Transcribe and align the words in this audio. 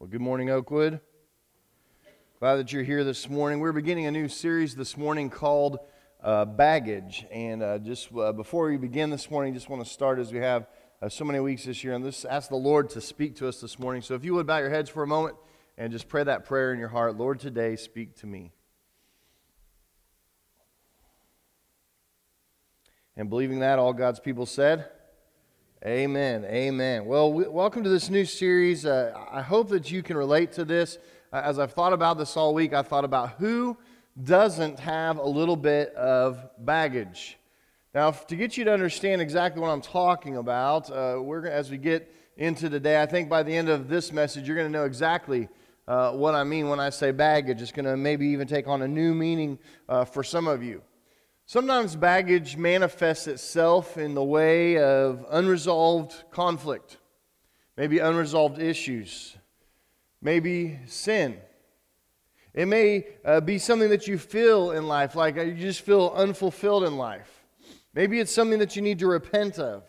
Well, 0.00 0.06
good 0.06 0.20
morning, 0.20 0.48
Oakwood. 0.48 1.00
Glad 2.38 2.54
that 2.54 2.72
you're 2.72 2.84
here 2.84 3.02
this 3.02 3.28
morning. 3.28 3.58
We're 3.58 3.72
beginning 3.72 4.06
a 4.06 4.12
new 4.12 4.28
series 4.28 4.76
this 4.76 4.96
morning 4.96 5.28
called 5.28 5.80
uh, 6.22 6.44
Baggage. 6.44 7.26
And 7.32 7.64
uh, 7.64 7.78
just 7.78 8.14
uh, 8.14 8.30
before 8.30 8.68
we 8.68 8.76
begin 8.76 9.10
this 9.10 9.28
morning, 9.28 9.54
just 9.54 9.68
want 9.68 9.84
to 9.84 9.90
start 9.90 10.20
as 10.20 10.32
we 10.32 10.38
have 10.38 10.68
uh, 11.02 11.08
so 11.08 11.24
many 11.24 11.40
weeks 11.40 11.64
this 11.64 11.82
year 11.82 11.94
and 11.94 12.04
just 12.04 12.24
ask 12.26 12.48
the 12.48 12.54
Lord 12.54 12.90
to 12.90 13.00
speak 13.00 13.34
to 13.38 13.48
us 13.48 13.60
this 13.60 13.76
morning. 13.80 14.00
So 14.00 14.14
if 14.14 14.24
you 14.24 14.34
would 14.34 14.46
bow 14.46 14.58
your 14.58 14.70
heads 14.70 14.88
for 14.88 15.02
a 15.02 15.06
moment 15.08 15.34
and 15.76 15.90
just 15.90 16.06
pray 16.06 16.22
that 16.22 16.44
prayer 16.44 16.72
in 16.72 16.78
your 16.78 16.90
heart 16.90 17.16
Lord, 17.16 17.40
today 17.40 17.74
speak 17.74 18.14
to 18.18 18.26
me. 18.28 18.52
And 23.16 23.28
believing 23.28 23.58
that, 23.58 23.80
all 23.80 23.92
God's 23.92 24.20
people 24.20 24.46
said, 24.46 24.88
Amen. 25.86 26.44
Amen. 26.44 27.06
Well, 27.06 27.32
we, 27.32 27.46
welcome 27.46 27.84
to 27.84 27.88
this 27.88 28.10
new 28.10 28.24
series. 28.24 28.84
Uh, 28.84 29.12
I 29.30 29.40
hope 29.42 29.68
that 29.68 29.92
you 29.92 30.02
can 30.02 30.16
relate 30.16 30.50
to 30.54 30.64
this. 30.64 30.98
Uh, 31.32 31.40
as 31.44 31.60
I've 31.60 31.72
thought 31.72 31.92
about 31.92 32.18
this 32.18 32.36
all 32.36 32.52
week, 32.52 32.74
I 32.74 32.82
thought 32.82 33.04
about 33.04 33.34
who 33.38 33.76
doesn't 34.20 34.80
have 34.80 35.18
a 35.18 35.24
little 35.24 35.54
bit 35.54 35.94
of 35.94 36.44
baggage. 36.58 37.38
Now, 37.94 38.10
to 38.10 38.34
get 38.34 38.56
you 38.56 38.64
to 38.64 38.72
understand 38.72 39.22
exactly 39.22 39.62
what 39.62 39.68
I'm 39.68 39.80
talking 39.80 40.38
about, 40.38 40.90
uh, 40.90 41.18
we're 41.22 41.46
as 41.46 41.70
we 41.70 41.78
get 41.78 42.12
into 42.36 42.68
today, 42.68 43.00
I 43.00 43.06
think 43.06 43.28
by 43.28 43.44
the 43.44 43.56
end 43.56 43.68
of 43.68 43.88
this 43.88 44.12
message, 44.12 44.48
you're 44.48 44.56
going 44.56 44.66
to 44.66 44.76
know 44.76 44.84
exactly 44.84 45.48
uh, 45.86 46.10
what 46.10 46.34
I 46.34 46.42
mean 46.42 46.68
when 46.68 46.80
I 46.80 46.90
say 46.90 47.12
baggage. 47.12 47.62
It's 47.62 47.70
going 47.70 47.86
to 47.86 47.96
maybe 47.96 48.26
even 48.26 48.48
take 48.48 48.66
on 48.66 48.82
a 48.82 48.88
new 48.88 49.14
meaning 49.14 49.60
uh, 49.88 50.04
for 50.04 50.24
some 50.24 50.48
of 50.48 50.60
you. 50.60 50.82
Sometimes 51.50 51.96
baggage 51.96 52.58
manifests 52.58 53.26
itself 53.26 53.96
in 53.96 54.12
the 54.12 54.22
way 54.22 54.76
of 54.76 55.24
unresolved 55.30 56.24
conflict, 56.30 56.98
maybe 57.74 58.00
unresolved 58.00 58.60
issues, 58.60 59.34
maybe 60.20 60.78
sin. 60.84 61.38
It 62.52 62.66
may 62.66 63.06
uh, 63.24 63.40
be 63.40 63.56
something 63.56 63.88
that 63.88 64.06
you 64.06 64.18
feel 64.18 64.72
in 64.72 64.88
life, 64.88 65.16
like 65.16 65.38
uh, 65.38 65.40
you 65.40 65.54
just 65.54 65.80
feel 65.80 66.12
unfulfilled 66.14 66.84
in 66.84 66.98
life. 66.98 67.46
Maybe 67.94 68.20
it's 68.20 68.30
something 68.30 68.58
that 68.58 68.76
you 68.76 68.82
need 68.82 68.98
to 68.98 69.06
repent 69.06 69.58
of. 69.58 69.84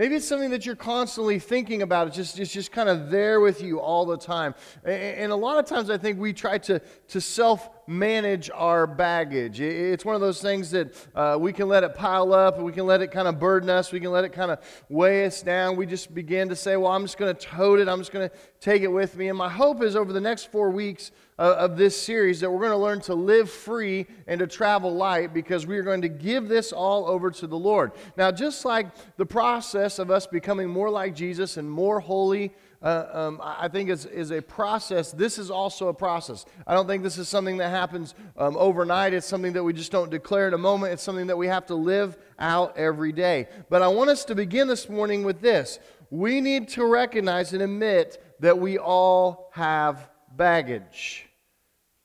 Maybe 0.00 0.14
it's 0.14 0.26
something 0.26 0.48
that 0.48 0.64
you're 0.64 0.76
constantly 0.76 1.38
thinking 1.38 1.82
about. 1.82 2.06
It's 2.06 2.16
just, 2.16 2.38
it's 2.38 2.50
just 2.50 2.72
kind 2.72 2.88
of 2.88 3.10
there 3.10 3.38
with 3.38 3.62
you 3.62 3.80
all 3.80 4.06
the 4.06 4.16
time. 4.16 4.54
And 4.82 5.30
a 5.30 5.36
lot 5.36 5.58
of 5.58 5.66
times 5.66 5.90
I 5.90 5.98
think 5.98 6.18
we 6.18 6.32
try 6.32 6.56
to, 6.56 6.80
to 7.08 7.20
self 7.20 7.68
manage 7.86 8.48
our 8.54 8.86
baggage. 8.86 9.60
It's 9.60 10.02
one 10.02 10.14
of 10.14 10.22
those 10.22 10.40
things 10.40 10.70
that 10.70 10.94
uh, 11.14 11.36
we 11.38 11.52
can 11.52 11.68
let 11.68 11.84
it 11.84 11.94
pile 11.94 12.32
up, 12.32 12.58
we 12.58 12.72
can 12.72 12.86
let 12.86 13.02
it 13.02 13.10
kind 13.10 13.28
of 13.28 13.38
burden 13.38 13.68
us, 13.68 13.92
we 13.92 14.00
can 14.00 14.10
let 14.10 14.24
it 14.24 14.32
kind 14.32 14.50
of 14.50 14.60
weigh 14.88 15.26
us 15.26 15.42
down. 15.42 15.76
We 15.76 15.84
just 15.84 16.14
begin 16.14 16.48
to 16.48 16.56
say, 16.56 16.78
well, 16.78 16.92
I'm 16.92 17.02
just 17.02 17.18
going 17.18 17.36
to 17.36 17.46
tote 17.46 17.78
it, 17.78 17.86
I'm 17.86 17.98
just 17.98 18.10
going 18.12 18.26
to 18.26 18.34
take 18.58 18.80
it 18.80 18.90
with 18.90 19.16
me. 19.18 19.28
And 19.28 19.36
my 19.36 19.50
hope 19.50 19.82
is 19.82 19.96
over 19.96 20.14
the 20.14 20.20
next 20.20 20.50
four 20.50 20.70
weeks 20.70 21.10
of, 21.40 21.76
this 21.76 22.00
series 22.00 22.40
that 22.40 22.50
we're 22.50 22.60
going 22.60 22.70
to 22.70 22.76
learn 22.76 23.00
to 23.00 23.14
live 23.14 23.50
free 23.50 24.06
and 24.26 24.38
to 24.40 24.46
travel 24.46 24.94
light 24.94 25.32
because 25.32 25.66
we 25.66 25.78
are 25.78 25.82
going 25.82 26.02
to 26.02 26.08
give 26.08 26.48
this 26.48 26.72
all 26.72 27.06
over 27.06 27.30
to 27.30 27.46
the 27.46 27.56
Lord. 27.56 27.92
Now, 28.16 28.30
just 28.30 28.64
like 28.64 28.88
the 29.16 29.24
process 29.24 29.98
of 29.98 30.10
us 30.10 30.26
becoming 30.26 30.68
more 30.68 30.90
like 30.90 31.14
Jesus 31.14 31.56
and 31.56 31.70
more 31.70 31.98
holy 32.00 32.52
uh, 32.82 33.06
um, 33.12 33.40
I 33.42 33.68
think 33.68 33.90
is, 33.90 34.06
is 34.06 34.30
a 34.30 34.40
process. 34.40 35.12
This 35.12 35.38
is 35.38 35.50
also 35.50 35.88
a 35.88 35.94
process. 35.94 36.46
I 36.66 36.74
don't 36.74 36.86
think 36.86 37.02
this 37.02 37.18
is 37.18 37.28
something 37.28 37.58
that 37.58 37.68
happens 37.68 38.14
um, 38.38 38.56
overnight. 38.56 39.12
It's 39.12 39.26
something 39.26 39.52
that 39.52 39.62
we 39.62 39.72
just 39.72 39.92
don't 39.92 40.10
declare 40.10 40.48
in 40.48 40.54
a 40.54 40.58
moment. 40.58 40.94
It's 40.94 41.02
something 41.02 41.26
that 41.26 41.36
we 41.36 41.46
have 41.48 41.66
to 41.66 41.74
live 41.74 42.16
out 42.38 42.78
every 42.78 43.12
day. 43.12 43.48
But 43.68 43.82
I 43.82 43.88
want 43.88 44.08
us 44.08 44.24
to 44.26 44.34
begin 44.34 44.66
this 44.66 44.88
morning 44.88 45.24
with 45.24 45.42
this. 45.42 45.78
We 46.10 46.40
need 46.40 46.68
to 46.70 46.86
recognize 46.86 47.52
and 47.52 47.62
admit 47.62 48.22
that 48.40 48.58
we 48.58 48.78
all 48.78 49.50
have 49.52 50.08
baggage. 50.34 51.29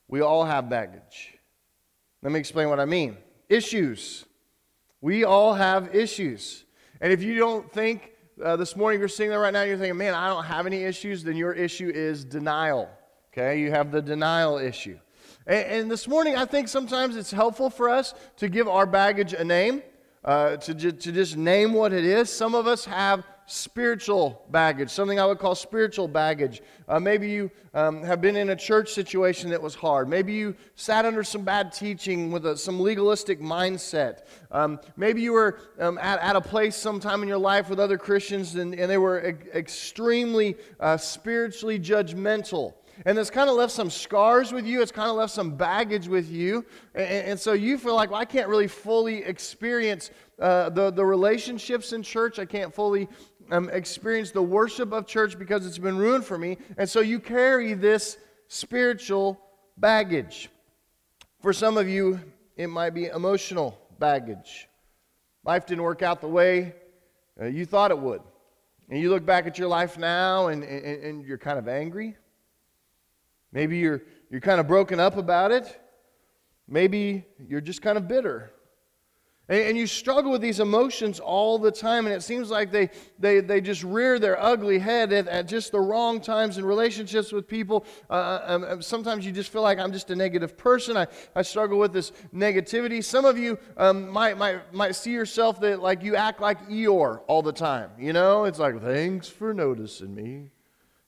We 0.08 0.22
all 0.22 0.45
have 0.45 0.70
baggage. 0.70 1.38
Let 2.22 2.31
me 2.31 2.39
explain 2.39 2.70
what 2.70 2.80
I 2.80 2.86
mean. 2.86 3.17
Issues. 3.50 4.25
We 5.02 5.24
all 5.24 5.53
have 5.53 5.94
issues. 5.96 6.63
And 7.02 7.12
if 7.12 7.22
you 7.22 7.38
don't 7.38 7.72
think 7.72 8.12
uh, 8.44 8.56
this 8.56 8.75
morning 8.75 9.00
you're 9.00 9.09
sitting 9.09 9.29
there 9.29 9.40
right 9.40 9.53
now 9.53 9.62
you're 9.63 9.78
thinking, 9.78 9.97
man, 9.97 10.13
I 10.13 10.28
don't 10.28 10.46
have 10.46 10.66
any 10.66 10.84
issues, 10.84 11.24
then 11.24 11.35
your 11.35 11.53
issue 11.53 11.91
is 11.94 12.25
denial. 12.25 12.90
Okay? 13.31 13.59
You 13.59 13.72
have 13.72 13.91
the 13.91 14.02
denial 14.02 14.57
issue. 14.57 15.00
And, 15.46 15.68
and 15.68 15.91
this 15.91 16.08
morning, 16.08 16.35
I 16.35 16.46
think 16.46 16.68
sometimes 16.68 17.16
it's 17.16 17.31
helpful 17.31 17.69
for 17.69 17.90
us 17.90 18.13
to 18.38 18.50
give 18.50 18.68
our 18.68 18.85
baggage 18.85 19.34
a 19.34 19.44
name, 19.44 19.84
uh, 20.24 20.58
to, 20.58 20.74
ju- 20.74 20.91
to 20.91 21.12
just 21.12 21.38
name 21.38 21.74
what 21.74 21.94
it 21.94 22.06
is. 22.06 22.29
Some 22.29 22.56
of 22.56 22.68
us 22.68 22.85
have 22.85 23.24
spiritual 23.47 24.44
baggage, 24.50 24.89
something 24.89 25.19
I 25.19 25.25
would 25.25 25.39
call 25.39 25.56
spiritual 25.56 26.07
baggage. 26.07 26.61
Uh, 26.88 27.00
maybe 27.00 27.29
you 27.29 27.51
um, 27.73 28.03
have 28.03 28.22
been 28.22 28.35
in 28.35 28.50
a 28.50 28.56
church 28.56 28.91
situation 28.91 29.50
that 29.51 29.61
was 29.61 29.75
hard. 29.75 30.09
Maybe 30.09 30.33
you 30.33 30.56
sat 30.75 31.06
under 31.06 31.23
some 31.23 31.44
bad 31.44 31.72
teaching 31.72 32.31
with 32.31 32.45
a, 32.45 32.57
some 32.57 32.79
legalistic 32.79 33.39
mindset. 33.39 34.25
Um, 34.51 34.79
maybe 34.97 35.22
you 35.22 35.34
were 35.34 35.59
um, 35.79 35.97
at, 36.00 36.19
at, 36.19 36.35
a 36.35 36.41
place 36.41 36.75
sometime 36.75 37.22
in 37.22 37.28
your 37.28 37.38
life 37.38 37.69
with 37.69 37.79
other 37.79 37.97
Christians 37.97 38.55
and, 38.55 38.73
and 38.73 38.89
they 38.89 38.97
were 38.97 39.29
e- 39.29 39.57
extremely 39.57 40.55
uh, 40.79 40.97
spiritually 40.97 41.79
judgmental. 41.79 42.73
And 43.05 43.17
it's 43.19 43.29
kind 43.29 43.50
of 43.50 43.57
left 43.57 43.73
some 43.73 43.89
scars 43.89 44.53
with 44.53 44.66
you. 44.66 44.81
It's 44.81 44.91
kind 44.91 45.09
of 45.09 45.17
left 45.17 45.34
some 45.34 45.55
baggage 45.55 46.07
with 46.07 46.29
you. 46.29 46.66
And, 46.94 47.28
and 47.28 47.39
so 47.39 47.51
you 47.51 47.78
feel 47.78 47.95
like, 47.95 48.11
well, 48.11 48.22
I 48.22 48.25
can't 48.25 48.47
really 48.47 48.67
fully 48.67 49.23
experience 49.23 50.11
uh, 50.39 50.69
the, 50.69 50.91
the 50.91 51.05
relationships 51.05 51.91
in 51.91 52.03
church. 52.03 52.39
I 52.39 52.45
can't 52.45 52.73
fully 52.73 53.09
um, 53.51 53.69
experience 53.69 54.31
the 54.31 54.41
worship 54.41 54.91
of 54.91 55.07
church 55.07 55.38
because 55.38 55.66
it's 55.66 55.78
been 55.78 55.97
ruined 55.97 56.25
for 56.25 56.38
me. 56.38 56.57
And 56.78 56.89
so 56.89 57.00
you 57.00 57.19
carry 57.19 57.73
this 57.73 58.17
spiritual 58.47 59.39
baggage. 59.78 60.50
For 61.41 61.53
some 61.53 61.78
of 61.78 61.88
you, 61.88 62.19
it 62.57 62.67
might 62.67 62.91
be 62.91 63.05
emotional 63.05 63.78
baggage. 64.00 64.67
Life 65.44 65.66
didn't 65.66 65.84
work 65.84 66.01
out 66.01 66.22
the 66.22 66.28
way 66.28 66.73
uh, 67.39 67.45
you 67.45 67.66
thought 67.66 67.91
it 67.91 68.00
would. 68.00 68.22
And 68.89 69.00
you 69.00 69.09
look 69.09 69.25
back 69.25 69.47
at 69.47 69.57
your 69.57 69.67
life 69.67 69.97
now 69.97 70.47
and, 70.47 70.63
and, 70.63 71.03
and 71.03 71.25
you're 71.25 71.38
kind 71.38 71.57
of 71.57 71.67
angry. 71.67 72.16
Maybe 73.51 73.78
you're, 73.78 74.01
you're 74.29 74.41
kind 74.41 74.59
of 74.59 74.67
broken 74.67 75.00
up 75.00 75.17
about 75.17 75.51
it. 75.51 75.79
Maybe 76.67 77.25
you're 77.47 77.61
just 77.61 77.81
kind 77.81 77.97
of 77.97 78.07
bitter. 78.07 78.51
And, 79.47 79.78
you 79.78 79.85
struggle 79.85 80.31
with 80.31 80.41
these 80.41 80.59
emotions 80.59 81.19
all 81.19 81.59
the 81.59 81.72
time, 81.72 82.07
and 82.07 82.16
it 82.16 82.23
seems 82.23 82.50
like 82.50 82.72
they, 82.72 82.89
they, 83.19 83.41
they 83.41 83.61
just 83.61 83.83
rear 83.83 84.17
their 84.17 84.41
ugly 84.41 84.79
head 84.79 85.13
at, 85.13 85.28
at 85.28 85.47
just 85.47 85.72
the 85.72 85.79
wrong 85.79 86.19
times 86.19 86.57
in 86.57 86.66
relationships 86.66 87.31
with 87.31 87.47
people. 87.47 87.85
Uh, 88.09 88.13
uh 88.13 88.44
um, 88.47 88.63
um, 88.63 88.81
sometimes 88.81 89.25
you 89.25 89.31
just 89.31 89.51
feel 89.51 89.61
like 89.61 89.78
I'm 89.78 89.91
just 89.91 90.09
a 90.09 90.16
negative 90.16 90.57
person. 90.57 90.97
I, 90.97 91.07
I 91.35 91.44
struggle 91.44 91.78
with 91.78 91.94
this 91.94 92.11
negativity. 92.34 93.03
Some 93.03 93.25
of 93.25 93.38
you 93.38 93.59
um, 93.78 94.09
might, 94.09 94.38
might, 94.38 94.73
might 94.73 94.95
see 94.95 95.11
yourself 95.11 95.59
that 95.61 95.79
like 95.79 96.01
you 96.01 96.16
act 96.16 96.41
like 96.41 96.67
Eeyore 96.67 97.22
all 97.28 97.44
the 97.44 97.53
time. 97.53 97.91
You 98.00 98.13
know, 98.13 98.45
it's 98.45 98.59
like, 98.59 98.81
thanks 98.81 99.28
for 99.28 99.53
noticing 99.53 100.16
me. 100.16 100.50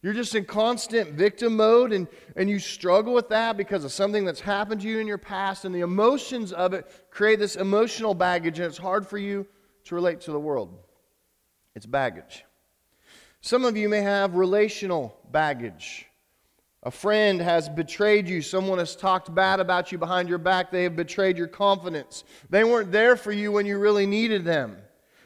You're 0.04 0.14
just 0.14 0.36
in 0.36 0.46
constant 0.46 1.14
victim 1.14 1.58
mode 1.58 1.92
and, 1.92 2.08
and 2.36 2.50
you 2.50 2.60
struggle 2.60 3.14
with 3.14 3.30
that 3.30 3.58
because 3.58 3.84
of 3.84 3.92
something 3.92 4.26
that's 4.26 4.40
happened 4.40 4.82
to 4.82 4.88
you 4.88 5.00
in 5.00 5.08
your 5.08 5.18
past, 5.18 5.66
and 5.66 5.74
the 5.74 5.82
emotions 5.82 6.54
of 6.54 6.74
it 6.74 6.86
create 7.10 7.40
this 7.40 7.56
emotional 7.56 8.14
baggage, 8.14 8.60
and 8.60 8.68
it's 8.68 8.78
hard 8.78 9.08
for 9.08 9.18
you 9.18 9.48
to 9.86 9.96
relate 9.96 10.22
to 10.22 10.32
the 10.32 10.40
world. 10.40 10.78
It's 11.76 11.86
baggage. 11.86 12.46
Some 13.42 13.66
of 13.66 13.76
you 13.76 13.90
may 13.90 14.02
have 14.02 14.36
relational 14.36 15.18
baggage. 15.32 16.06
A 16.84 16.92
friend 16.92 17.42
has 17.42 17.68
betrayed 17.68 18.30
you. 18.30 18.42
Someone 18.42 18.78
has 18.78 18.96
talked 18.96 19.34
bad 19.34 19.60
about 19.60 19.92
you 19.92 19.98
behind 19.98 20.30
your 20.30 20.38
back. 20.38 20.72
They 20.72 20.84
have 20.84 20.96
betrayed 20.96 21.38
your 21.38 21.48
confidence. 21.48 22.24
They 22.50 22.64
weren't 22.64 22.92
there 22.92 23.16
for 23.16 23.32
you 23.32 23.52
when 23.52 23.66
you 23.66 23.78
really 23.78 24.06
needed 24.06 24.46
them. 24.46 24.78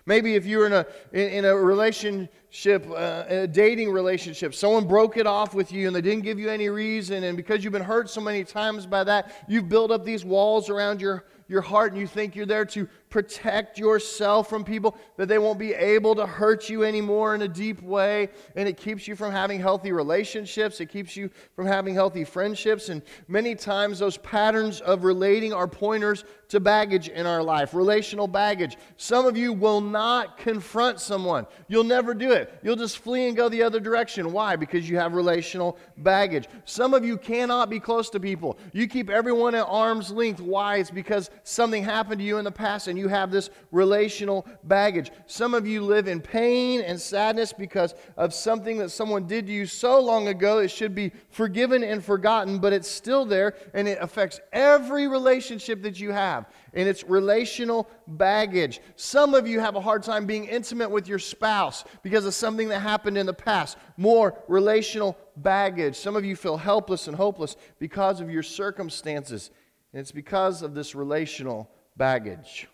Maybe 0.05 0.35
if 0.35 0.45
you're 0.45 0.65
in 0.65 0.73
a, 0.73 0.85
in, 1.13 1.45
a 1.45 1.55
relationship, 1.55 2.89
uh, 2.89 3.23
a 3.27 3.47
dating 3.47 3.91
relationship, 3.91 4.55
someone 4.55 4.87
broke 4.87 5.17
it 5.17 5.27
off 5.27 5.53
with 5.53 5.71
you 5.71 5.87
and 5.87 5.95
they 5.95 6.01
didn't 6.01 6.23
give 6.23 6.39
you 6.39 6.49
any 6.49 6.69
reason, 6.69 7.23
and 7.23 7.37
because 7.37 7.63
you've 7.63 7.73
been 7.73 7.83
hurt 7.83 8.09
so 8.09 8.21
many 8.21 8.43
times 8.43 8.85
by 8.85 9.03
that, 9.03 9.45
you've 9.47 9.69
built 9.69 9.91
up 9.91 10.03
these 10.03 10.25
walls 10.25 10.69
around 10.69 11.01
your, 11.01 11.25
your 11.47 11.61
heart 11.61 11.91
and 11.91 12.01
you 12.01 12.07
think 12.07 12.35
you're 12.35 12.45
there 12.45 12.65
to 12.65 12.87
protect 13.11 13.77
yourself 13.77 14.49
from 14.49 14.63
people, 14.63 14.97
that 15.17 15.27
they 15.27 15.37
won't 15.37 15.59
be 15.59 15.73
able 15.73 16.15
to 16.15 16.25
hurt 16.25 16.69
you 16.69 16.83
anymore 16.83 17.35
in 17.35 17.43
a 17.43 17.47
deep 17.47 17.83
way. 17.83 18.29
And 18.55 18.67
it 18.67 18.77
keeps 18.77 19.07
you 19.07 19.15
from 19.15 19.31
having 19.31 19.59
healthy 19.59 19.91
relationships, 19.91 20.79
it 20.81 20.87
keeps 20.87 21.15
you 21.15 21.29
from 21.55 21.67
having 21.67 21.93
healthy 21.93 22.23
friendships. 22.23 22.89
And 22.89 23.03
many 23.27 23.53
times, 23.53 23.99
those 23.99 24.17
patterns 24.17 24.81
of 24.81 25.03
relating 25.03 25.53
are 25.53 25.67
pointers 25.67 26.23
to 26.51 26.59
baggage 26.59 27.07
in 27.07 27.25
our 27.25 27.41
life, 27.41 27.73
relational 27.73 28.27
baggage. 28.27 28.77
Some 28.97 29.25
of 29.25 29.37
you 29.37 29.53
will 29.53 29.79
not 29.79 30.37
confront 30.37 30.99
someone, 30.99 31.47
you'll 31.69 31.85
never 31.85 32.13
do 32.13 32.31
it. 32.31 32.59
You'll 32.61 32.75
just 32.75 32.97
flee 32.97 33.27
and 33.27 33.37
go 33.37 33.47
the 33.47 33.63
other 33.63 33.79
direction. 33.79 34.33
Why? 34.33 34.57
Because 34.57 34.89
you 34.89 34.97
have 34.97 35.13
relational 35.13 35.77
baggage. 35.97 36.47
Some 36.65 36.93
of 36.93 37.05
you 37.05 37.17
cannot 37.17 37.69
be 37.69 37.79
close 37.79 38.09
to 38.09 38.19
people. 38.19 38.57
You 38.73 38.87
keep 38.87 39.09
everyone 39.09 39.55
at 39.55 39.65
arm's 39.65 40.11
length. 40.11 40.41
Why? 40.41 40.77
It's 40.77 40.91
because 40.91 41.29
something 41.43 41.83
happened 41.83 42.19
to 42.19 42.25
you 42.25 42.37
in 42.37 42.43
the 42.43 42.51
past 42.51 42.87
and 42.87 42.99
you 42.99 43.00
have 43.07 43.31
this 43.31 43.49
relational 43.71 44.45
baggage. 44.63 45.11
Some 45.25 45.53
of 45.53 45.67
you 45.67 45.81
live 45.81 46.07
in 46.07 46.21
pain 46.21 46.81
and 46.81 46.99
sadness 46.99 47.53
because 47.53 47.95
of 48.17 48.33
something 48.33 48.77
that 48.79 48.89
someone 48.89 49.27
did 49.27 49.47
to 49.47 49.53
you 49.53 49.65
so 49.65 49.99
long 49.99 50.27
ago. 50.27 50.59
It 50.59 50.71
should 50.71 50.95
be 50.95 51.11
forgiven 51.29 51.83
and 51.83 52.03
forgotten, 52.03 52.59
but 52.59 52.73
it's 52.73 52.89
still 52.89 53.25
there 53.25 53.55
and 53.73 53.87
it 53.87 53.97
affects 54.01 54.39
every 54.51 55.07
relationship 55.07 55.81
that 55.83 55.99
you 55.99 56.11
have 56.11 56.45
and 56.73 56.87
it's 56.87 57.03
relational 57.03 57.89
baggage. 58.07 58.79
Some 58.95 59.33
of 59.33 59.47
you 59.47 59.59
have 59.59 59.75
a 59.75 59.81
hard 59.81 60.03
time 60.03 60.25
being 60.25 60.45
intimate 60.45 60.89
with 60.89 61.07
your 61.07 61.19
spouse 61.19 61.83
because 62.03 62.25
of 62.25 62.33
something 62.33 62.69
that 62.69 62.79
happened 62.79 63.17
in 63.17 63.25
the 63.25 63.33
past. 63.33 63.77
More 63.97 64.41
relational 64.47 65.17
baggage. 65.37 65.95
Some 65.95 66.15
of 66.15 66.25
you 66.25 66.35
feel 66.35 66.57
helpless 66.57 67.07
and 67.07 67.15
hopeless 67.15 67.55
because 67.79 68.21
of 68.21 68.29
your 68.29 68.43
circumstances, 68.43 69.51
and 69.93 69.99
it's 69.99 70.11
because 70.11 70.61
of 70.61 70.73
this 70.73 70.95
relational 70.95 71.69
baggage. 71.97 72.67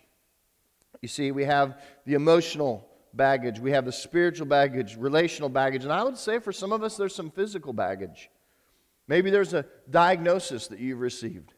You 1.00 1.08
see, 1.08 1.30
we 1.30 1.44
have 1.44 1.80
the 2.06 2.14
emotional 2.14 2.88
baggage, 3.14 3.58
we 3.58 3.70
have 3.72 3.84
the 3.84 3.92
spiritual 3.92 4.46
baggage, 4.46 4.96
relational 4.96 5.48
baggage, 5.48 5.84
and 5.84 5.92
I 5.92 6.02
would 6.02 6.16
say 6.16 6.38
for 6.38 6.52
some 6.52 6.72
of 6.72 6.82
us, 6.82 6.96
there's 6.96 7.14
some 7.14 7.30
physical 7.30 7.72
baggage. 7.72 8.30
Maybe 9.06 9.30
there's 9.30 9.54
a 9.54 9.64
diagnosis 9.90 10.68
that 10.68 10.78
you've 10.78 11.00
received. 11.00 11.54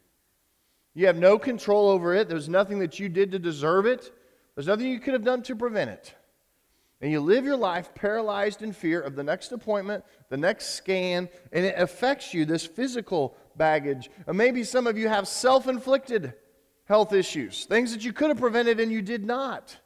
You 0.95 1.07
have 1.07 1.17
no 1.17 1.39
control 1.39 1.89
over 1.89 2.15
it. 2.15 2.29
There's 2.29 2.49
nothing 2.49 2.79
that 2.81 2.99
you 2.99 3.09
did 3.09 3.33
to 3.33 3.39
deserve 3.39 3.87
it. 3.87 4.13
There's 4.55 4.67
nothing 4.67 4.87
you 4.87 5.01
could 5.01 5.15
have 5.15 5.25
done 5.25 5.43
to 5.45 5.57
prevent 5.57 5.91
it. 5.91 6.15
And 7.01 7.11
you 7.11 7.21
live 7.21 7.45
your 7.45 7.57
life 7.57 7.95
paralyzed 7.95 8.63
in 8.63 8.73
fear 8.73 9.01
of 9.01 9.17
the 9.17 9.23
next 9.23 9.53
appointment, 9.53 10.05
the 10.29 10.37
next 10.37 10.75
scan, 10.75 11.29
and 11.53 11.65
it 11.65 11.75
affects 11.79 12.35
you, 12.35 12.45
this 12.45 12.67
physical 12.67 13.37
baggage. 13.57 14.11
Or 14.27 14.35
maybe 14.35 14.65
some 14.65 14.87
of 14.87 14.99
you 14.99 15.09
have 15.09 15.27
self 15.27 15.67
inflicted 15.67 16.35
health 16.91 17.13
issues, 17.13 17.67
things 17.67 17.93
that 17.93 18.05
you 18.05 18.13
could 18.13 18.31
have 18.31 18.41
prevented 18.41 18.81
and 18.81 18.91
you 18.91 19.01
did 19.01 19.25
not. 19.25 19.79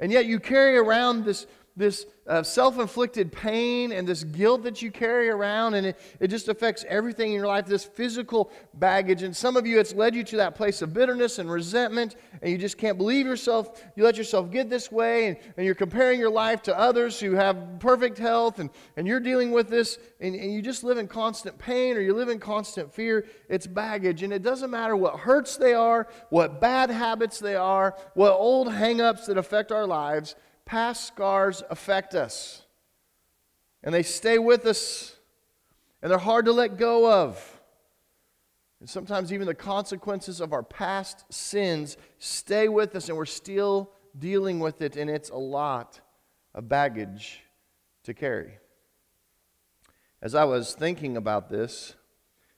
And 0.00 0.10
yet 0.10 0.24
you 0.24 0.40
carry 0.40 0.78
around 0.78 1.26
this 1.26 1.46
this 1.76 2.06
uh, 2.26 2.42
self 2.42 2.78
inflicted 2.78 3.32
pain 3.32 3.92
and 3.92 4.06
this 4.06 4.24
guilt 4.24 4.62
that 4.62 4.82
you 4.82 4.90
carry 4.90 5.28
around, 5.28 5.74
and 5.74 5.86
it, 5.86 5.98
it 6.20 6.28
just 6.28 6.48
affects 6.48 6.84
everything 6.86 7.30
in 7.30 7.34
your 7.34 7.46
life, 7.46 7.66
this 7.66 7.84
physical 7.84 8.50
baggage. 8.74 9.22
And 9.22 9.34
some 9.34 9.56
of 9.56 9.66
you, 9.66 9.80
it's 9.80 9.94
led 9.94 10.14
you 10.14 10.22
to 10.24 10.36
that 10.36 10.54
place 10.54 10.82
of 10.82 10.92
bitterness 10.92 11.38
and 11.38 11.50
resentment, 11.50 12.16
and 12.42 12.52
you 12.52 12.58
just 12.58 12.76
can't 12.78 12.98
believe 12.98 13.26
yourself. 13.26 13.82
You 13.96 14.04
let 14.04 14.16
yourself 14.16 14.50
get 14.50 14.68
this 14.68 14.92
way, 14.92 15.28
and, 15.28 15.36
and 15.56 15.66
you're 15.66 15.74
comparing 15.74 16.20
your 16.20 16.30
life 16.30 16.62
to 16.64 16.78
others 16.78 17.18
who 17.18 17.32
have 17.32 17.78
perfect 17.80 18.18
health, 18.18 18.58
and, 18.58 18.68
and 18.96 19.06
you're 19.06 19.20
dealing 19.20 19.50
with 19.50 19.68
this, 19.68 19.98
and, 20.20 20.34
and 20.34 20.52
you 20.52 20.60
just 20.62 20.84
live 20.84 20.98
in 20.98 21.08
constant 21.08 21.58
pain 21.58 21.96
or 21.96 22.00
you 22.00 22.14
live 22.14 22.28
in 22.28 22.38
constant 22.38 22.92
fear. 22.92 23.26
It's 23.48 23.66
baggage, 23.66 24.22
and 24.22 24.32
it 24.32 24.42
doesn't 24.42 24.70
matter 24.70 24.94
what 24.94 25.20
hurts 25.20 25.56
they 25.56 25.72
are, 25.72 26.06
what 26.28 26.60
bad 26.60 26.90
habits 26.90 27.38
they 27.38 27.56
are, 27.56 27.96
what 28.14 28.32
old 28.32 28.70
hang 28.70 29.00
ups 29.00 29.26
that 29.26 29.38
affect 29.38 29.72
our 29.72 29.86
lives 29.86 30.36
past 30.72 31.06
scars 31.06 31.62
affect 31.68 32.14
us. 32.14 32.62
And 33.82 33.94
they 33.94 34.02
stay 34.02 34.38
with 34.38 34.64
us, 34.64 35.14
and 36.00 36.10
they're 36.10 36.16
hard 36.16 36.46
to 36.46 36.52
let 36.52 36.78
go 36.78 37.12
of. 37.12 37.60
And 38.80 38.88
sometimes 38.88 39.34
even 39.34 39.46
the 39.46 39.54
consequences 39.54 40.40
of 40.40 40.54
our 40.54 40.62
past 40.62 41.26
sins 41.30 41.98
stay 42.18 42.68
with 42.68 42.96
us, 42.96 43.10
and 43.10 43.18
we're 43.18 43.26
still 43.26 43.90
dealing 44.18 44.60
with 44.60 44.80
it, 44.80 44.96
and 44.96 45.10
it's 45.10 45.28
a 45.28 45.36
lot 45.36 46.00
of 46.54 46.70
baggage 46.70 47.42
to 48.04 48.14
carry. 48.14 48.54
As 50.22 50.34
I 50.34 50.44
was 50.44 50.72
thinking 50.72 51.18
about 51.18 51.50
this, 51.50 51.96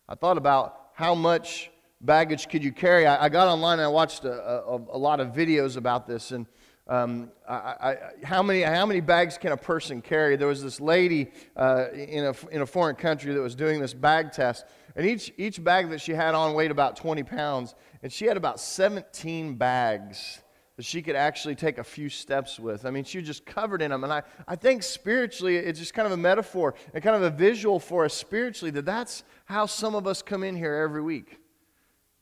I 0.09 0.15
thought 0.15 0.39
about 0.39 0.91
how 0.95 1.17
much 1.17 1.69
baggage 2.01 2.49
could 2.49 2.63
you 2.63 2.71
carry. 2.71 3.09
I, 3.09 3.25
I 3.25 3.29
got 3.29 3.49
online 3.49 3.81
and 3.81 3.87
I 3.87 3.89
watched 3.89 4.25
a, 4.25 4.33
a, 4.33 4.77
a 4.93 4.99
lot 4.99 5.19
of 5.19 5.33
videos 5.33 5.77
about 5.77 6.07
this, 6.07 6.31
and 6.31 6.47
um, 6.87 7.31
I, 7.49 7.55
I, 7.55 7.97
how, 8.23 8.43
many, 8.43 8.61
how 8.61 8.85
many 8.85 9.01
bags 9.01 9.39
can 9.39 9.53
a 9.53 9.57
person 9.57 10.03
carry? 10.03 10.37
There 10.37 10.49
was 10.49 10.63
this 10.63 10.81
lady 10.81 11.31
uh, 11.57 11.87
in, 11.93 12.25
a, 12.27 12.35
in 12.51 12.61
a 12.61 12.67
foreign 12.67 12.97
country 12.97 13.33
that 13.33 13.41
was 13.41 13.55
doing 13.55 13.81
this 13.81 13.95
bag 13.95 14.33
test, 14.33 14.67
and 14.95 15.07
each, 15.07 15.33
each 15.39 15.63
bag 15.65 15.91
that 15.91 16.01
she 16.01 16.13
had 16.13 16.35
on 16.35 16.55
weighed 16.55 16.71
about 16.71 16.97
20 16.97 17.23
pounds, 17.23 17.75
and 18.03 18.13
she 18.13 18.27
had 18.27 18.37
about 18.37 18.61
17 18.61 19.55
bags 19.55 20.41
that 20.77 20.85
she 20.85 21.01
could 21.03 21.17
actually 21.17 21.55
take 21.55 21.79
a 21.79 21.85
few 21.85 22.09
steps 22.09 22.59
with. 22.59 22.85
I 22.85 22.91
mean, 22.91 23.05
she 23.05 23.19
was 23.19 23.27
just 23.27 23.47
covered 23.47 23.81
in 23.81 23.91
them. 23.91 24.03
And 24.05 24.13
I, 24.13 24.23
I 24.47 24.57
think 24.57 24.83
spiritually, 24.83 25.57
it's 25.57 25.79
just 25.79 25.95
kind 25.95 26.07
of 26.07 26.13
a 26.13 26.17
metaphor 26.17 26.75
and 26.93 27.03
kind 27.03 27.15
of 27.15 27.23
a 27.23 27.31
visual 27.31 27.79
for 27.79 28.05
us 28.05 28.13
spiritually 28.13 28.73
that 28.73 28.85
that's 28.85 29.23
how 29.45 29.67
some 29.67 29.95
of 29.95 30.07
us 30.07 30.21
come 30.21 30.43
in 30.43 30.57
here 30.57 30.75
every 30.75 31.03
week. 31.03 31.39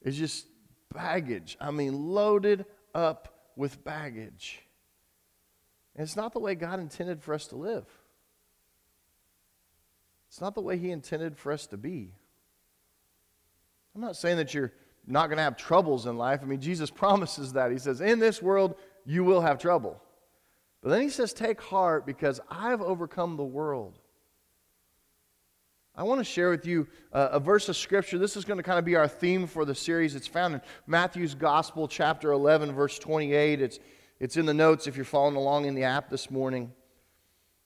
It's 0.02 0.16
just 0.16 0.46
baggage. 0.92 1.56
I 1.60 1.70
mean, 1.70 2.10
loaded 2.10 2.66
up 2.94 3.31
with 3.56 3.84
baggage. 3.84 4.60
And 5.94 6.04
it's 6.04 6.16
not 6.16 6.32
the 6.32 6.40
way 6.40 6.54
God 6.54 6.80
intended 6.80 7.22
for 7.22 7.34
us 7.34 7.46
to 7.48 7.56
live. 7.56 7.86
It's 10.28 10.40
not 10.40 10.54
the 10.54 10.62
way 10.62 10.78
He 10.78 10.90
intended 10.90 11.36
for 11.36 11.52
us 11.52 11.66
to 11.68 11.76
be. 11.76 12.14
I'm 13.94 14.00
not 14.00 14.16
saying 14.16 14.38
that 14.38 14.54
you're 14.54 14.72
not 15.06 15.26
going 15.26 15.36
to 15.36 15.42
have 15.42 15.56
troubles 15.56 16.06
in 16.06 16.16
life. 16.16 16.40
I 16.42 16.46
mean, 16.46 16.60
Jesus 16.60 16.90
promises 16.94 17.52
that. 17.52 17.70
He 17.70 17.78
says, 17.78 18.00
In 18.00 18.18
this 18.18 18.40
world, 18.40 18.76
you 19.04 19.24
will 19.24 19.42
have 19.42 19.58
trouble. 19.58 20.00
But 20.82 20.90
then 20.90 21.02
He 21.02 21.10
says, 21.10 21.32
Take 21.32 21.60
heart 21.60 22.06
because 22.06 22.40
I've 22.50 22.80
overcome 22.80 23.36
the 23.36 23.44
world. 23.44 23.98
I 25.94 26.04
want 26.04 26.20
to 26.20 26.24
share 26.24 26.48
with 26.48 26.66
you 26.66 26.88
uh, 27.12 27.28
a 27.32 27.40
verse 27.40 27.68
of 27.68 27.76
Scripture. 27.76 28.18
This 28.18 28.34
is 28.34 28.46
going 28.46 28.56
to 28.56 28.62
kind 28.62 28.78
of 28.78 28.84
be 28.84 28.96
our 28.96 29.06
theme 29.06 29.46
for 29.46 29.66
the 29.66 29.74
series. 29.74 30.14
It's 30.14 30.26
found 30.26 30.54
in 30.54 30.62
Matthew's 30.86 31.34
Gospel, 31.34 31.86
chapter 31.86 32.32
11, 32.32 32.72
verse 32.72 32.98
28. 32.98 33.60
It's, 33.60 33.78
it's 34.18 34.38
in 34.38 34.46
the 34.46 34.54
notes 34.54 34.86
if 34.86 34.96
you're 34.96 35.04
following 35.04 35.36
along 35.36 35.66
in 35.66 35.74
the 35.74 35.84
app 35.84 36.08
this 36.08 36.30
morning. 36.30 36.72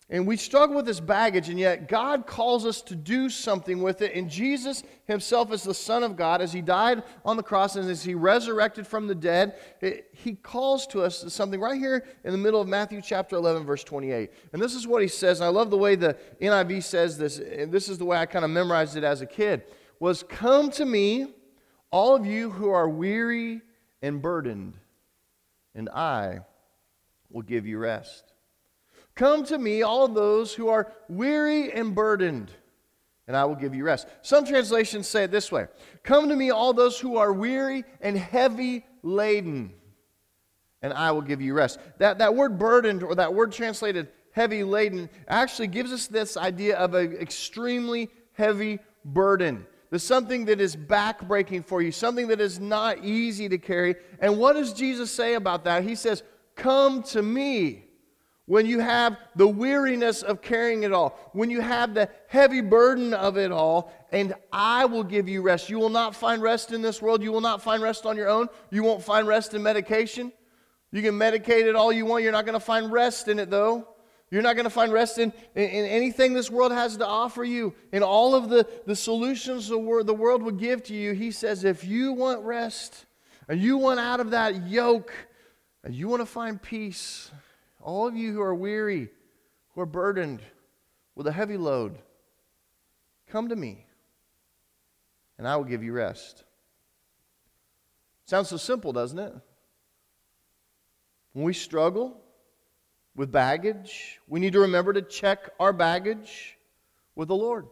And 0.09 0.25
we 0.25 0.37
struggle 0.37 0.77
with 0.77 0.87
this 0.87 1.01
baggage, 1.01 1.49
and 1.49 1.59
yet 1.59 1.89
God 1.89 2.29
calls 2.29 2.65
us 2.65 2.81
to 2.83 2.95
do 2.95 3.29
something 3.29 3.83
with 3.83 4.03
it. 4.03 4.15
And 4.15 4.31
Jesus 4.31 4.85
himself, 5.07 5.51
as 5.51 5.65
the 5.65 5.75
Son 5.75 6.05
of 6.05 6.15
God, 6.15 6.41
as 6.41 6.53
he 6.53 6.63
died 6.63 7.03
on 7.25 7.37
the 7.37 7.43
cross 7.43 7.75
and 7.75 7.91
as 7.91 8.05
he 8.05 8.15
resurrected 8.15 8.87
from 8.87 9.09
the 9.09 9.17
dead, 9.17 9.57
it, 9.81 10.09
he 10.13 10.35
calls 10.35 10.87
to 10.89 11.03
us 11.03 11.25
something 11.35 11.61
right 11.61 11.77
here 11.77 12.07
in 12.23 12.31
the 12.31 12.39
middle 12.39 12.61
of 12.61 12.69
Matthew 12.69 13.03
chapter 13.03 13.35
11, 13.35 13.65
verse 13.65 13.83
28. 13.83 14.31
And 14.53 14.63
this 14.63 14.77
is 14.77 14.87
what 14.87 15.03
he 15.03 15.09
says. 15.09 15.41
And 15.41 15.47
I 15.47 15.51
love 15.51 15.71
the 15.71 15.77
way 15.77 15.97
the 15.97 16.17
NIV 16.41 16.85
says 16.85 17.19
this, 17.19 17.41
and 17.41 17.73
this 17.73 17.89
is 17.89 17.99
the 17.99 18.05
way 18.05 18.17
I 18.17 18.27
kind 18.27 18.45
of 18.45 18.51
memorized 18.53 18.97
it 18.97 19.03
as 19.03 19.23
a 19.23 19.27
kid, 19.27 19.65
was 19.99 20.23
come 20.23 20.71
to 20.73 20.87
me, 20.87 21.35
all 21.91 22.15
of 22.15 22.25
you 22.25 22.51
who 22.51 22.71
are 22.71 22.89
weary 22.89 23.61
and 24.03 24.23
burdened, 24.23 24.75
and 25.75 25.89
I 25.89 26.41
will 27.29 27.43
give 27.43 27.67
you 27.67 27.79
rest. 27.79 28.33
Come 29.17 29.45
to 29.47 29.59
me, 29.59 29.83
all 29.83 30.09
those 30.09 30.55
who 30.55 30.69
are 30.69 30.93
weary 31.09 31.73
and 31.73 31.95
burdened, 31.95 32.53
and 33.27 33.35
I 33.35 33.47
will 33.47 33.55
give 33.55 33.75
you 33.75 33.83
rest. 33.83 34.07
Some 34.21 34.45
translations 34.45 35.09
say 35.09 35.25
it 35.25 35.31
this 35.31 35.51
way 35.51 35.67
Come 36.03 36.29
to 36.29 36.37
me, 36.37 36.51
all 36.51 36.75
those 36.75 37.01
who 37.01 37.17
are 37.17 37.33
weary 37.33 37.85
and 38.03 38.17
heavy 38.17 38.85
laden, 39.03 39.73
and 40.83 40.93
I 40.93 41.13
will 41.13 41.23
give 41.23 41.41
you 41.41 41.55
rest. 41.55 41.81
That, 41.99 42.19
that 42.19 42.35
word 42.35 42.59
burdened, 42.59 43.03
or 43.03 43.15
that 43.15 43.33
word 43.33 43.53
translated 43.53 44.09
heavy 44.33 44.63
laden, 44.63 45.09
actually 45.27 45.69
gives 45.69 45.93
us 45.93 46.07
this 46.07 46.37
idea 46.37 46.77
of 46.77 46.93
an 46.93 47.15
extremely 47.15 48.11
heavy 48.35 48.79
burden. 49.03 49.67
There's 49.89 50.03
something 50.03 50.45
that 50.45 50.61
is 50.61 50.77
backbreaking 50.77 51.65
for 51.65 51.81
you, 51.81 51.91
something 51.91 52.29
that 52.29 52.41
is 52.41 52.61
not 52.61 53.03
easy 53.03 53.49
to 53.49 53.57
carry. 53.57 53.95
And 54.21 54.37
what 54.37 54.53
does 54.53 54.75
Jesus 54.75 55.11
say 55.11 55.35
about 55.35 55.65
that? 55.65 55.85
He 55.85 55.95
says, 55.95 56.23
Come 56.55 57.03
to 57.05 57.23
me 57.23 57.86
when 58.47 58.65
you 58.65 58.79
have 58.79 59.19
the 59.35 59.47
weariness 59.47 60.23
of 60.23 60.41
carrying 60.41 60.85
it 60.85 60.93
all, 60.93 61.19
when 61.33 61.51
you 61.51 61.61
have 61.61 61.95
the 61.95 62.09
heavy 62.29 62.61
burden 62.61 63.13
of 63.13 63.37
it 63.37 63.51
all, 63.51 63.93
and 64.13 64.35
I 64.53 64.85
will 64.85 65.03
give 65.03 65.29
you 65.29 65.43
rest. 65.43 65.69
You 65.69 65.79
will 65.79 65.91
not 65.91 66.15
find 66.15 66.41
rest 66.41 66.73
in 66.73 66.81
this 66.81 67.03
world. 67.03 67.23
You 67.23 67.33
will 67.33 67.41
not 67.41 67.61
find 67.61 67.83
rest 67.83 68.07
on 68.07 68.17
your 68.17 68.29
own. 68.29 68.49
You 68.71 68.85
won't 68.85 69.03
find 69.03 69.27
rest 69.27 69.55
in 69.55 69.63
medication. 69.63 70.33
You 70.93 71.03
can 71.03 71.15
medicate 71.15 71.67
it 71.67 71.75
all 71.75 71.93
you 71.93 72.07
want. 72.07 72.23
You're 72.23 72.33
not 72.33 72.47
going 72.47 72.59
to 72.59 72.65
find 72.65 72.91
rest 72.91 73.27
in 73.27 73.41
it, 73.41 73.51
though. 73.51 73.89
You're 74.31 74.43
not 74.43 74.55
going 74.55 74.65
to 74.65 74.71
find 74.71 74.93
rest 74.93 75.19
in, 75.19 75.33
in, 75.55 75.65
in, 75.65 75.85
anything 75.87 76.33
this 76.33 76.51
world 76.51 76.73
has 76.73 76.97
to 76.97 77.07
offer 77.07 77.45
you. 77.45 77.75
In 77.93 78.03
all 78.03 78.35
of 78.35 78.49
the, 78.49 78.67
the 78.87 78.97
solutions 78.97 79.69
the 79.69 79.79
world, 79.79 80.07
the 80.07 80.15
world 80.15 80.43
would 80.43 80.59
give 80.59 80.83
to 80.85 80.95
you, 80.95 81.13
he 81.13 81.31
says, 81.31 81.65
if 81.65 81.85
you 81.85 82.13
want 82.13 82.45
rest 82.45 83.07
and 83.49 83.61
you 83.61 83.77
want 83.77 84.01
out 84.01 84.19
of 84.19 84.31
that 84.31 84.67
yoke 84.67 85.13
and 85.85 85.95
you 85.95 86.09
want 86.09 86.23
to 86.23 86.27
find 86.27 86.61
peace, 86.61 87.31
all 87.87 88.09
of 88.09 88.17
you 88.17 88.33
who 88.33 88.43
are 88.43 88.55
weary, 88.55 89.09
who 89.75 89.81
are 89.81 89.87
burdened 89.87 90.43
with 91.15 91.29
a 91.29 91.33
heavy 91.33 91.57
load, 91.57 91.97
come 93.29 93.49
to 93.49 93.57
me, 93.57 93.87
and 95.39 95.47
I 95.47 95.55
will 95.55 95.65
give 95.65 95.85
you 95.85 95.93
rest. 95.93 96.43
Sounds 98.25 98.49
so 98.49 98.57
simple, 98.57 98.93
doesn't 98.93 99.19
it? 99.21 99.33
When 101.33 101.45
we 101.45 101.53
struggle, 101.53 102.21
with 103.15 103.31
baggage, 103.31 104.19
we 104.27 104.41
need 104.41 104.53
to 104.55 104.61
remember 104.61 104.93
to 104.93 105.01
check 105.01 105.49
our 105.61 105.73
baggage 105.73 106.59
with 107.15 107.29
the 107.29 107.37
Lord, 107.37 107.67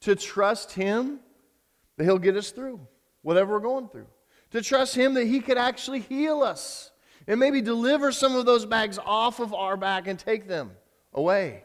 to 0.00 0.14
trust 0.14 0.72
Him 0.72 1.18
that 1.96 2.04
He'll 2.04 2.18
get 2.18 2.36
us 2.36 2.50
through 2.50 2.86
whatever 3.22 3.54
we're 3.54 3.60
going 3.60 3.88
through, 3.88 4.06
to 4.50 4.60
trust 4.60 4.94
Him 4.94 5.14
that 5.14 5.26
He 5.26 5.40
could 5.40 5.56
actually 5.56 6.00
heal 6.00 6.42
us 6.42 6.89
and 7.26 7.38
maybe 7.38 7.60
deliver 7.60 8.12
some 8.12 8.34
of 8.34 8.46
those 8.46 8.66
bags 8.66 8.98
off 9.04 9.40
of 9.40 9.54
our 9.54 9.76
back 9.76 10.06
and 10.06 10.18
take 10.18 10.48
them 10.48 10.72
away. 11.12 11.64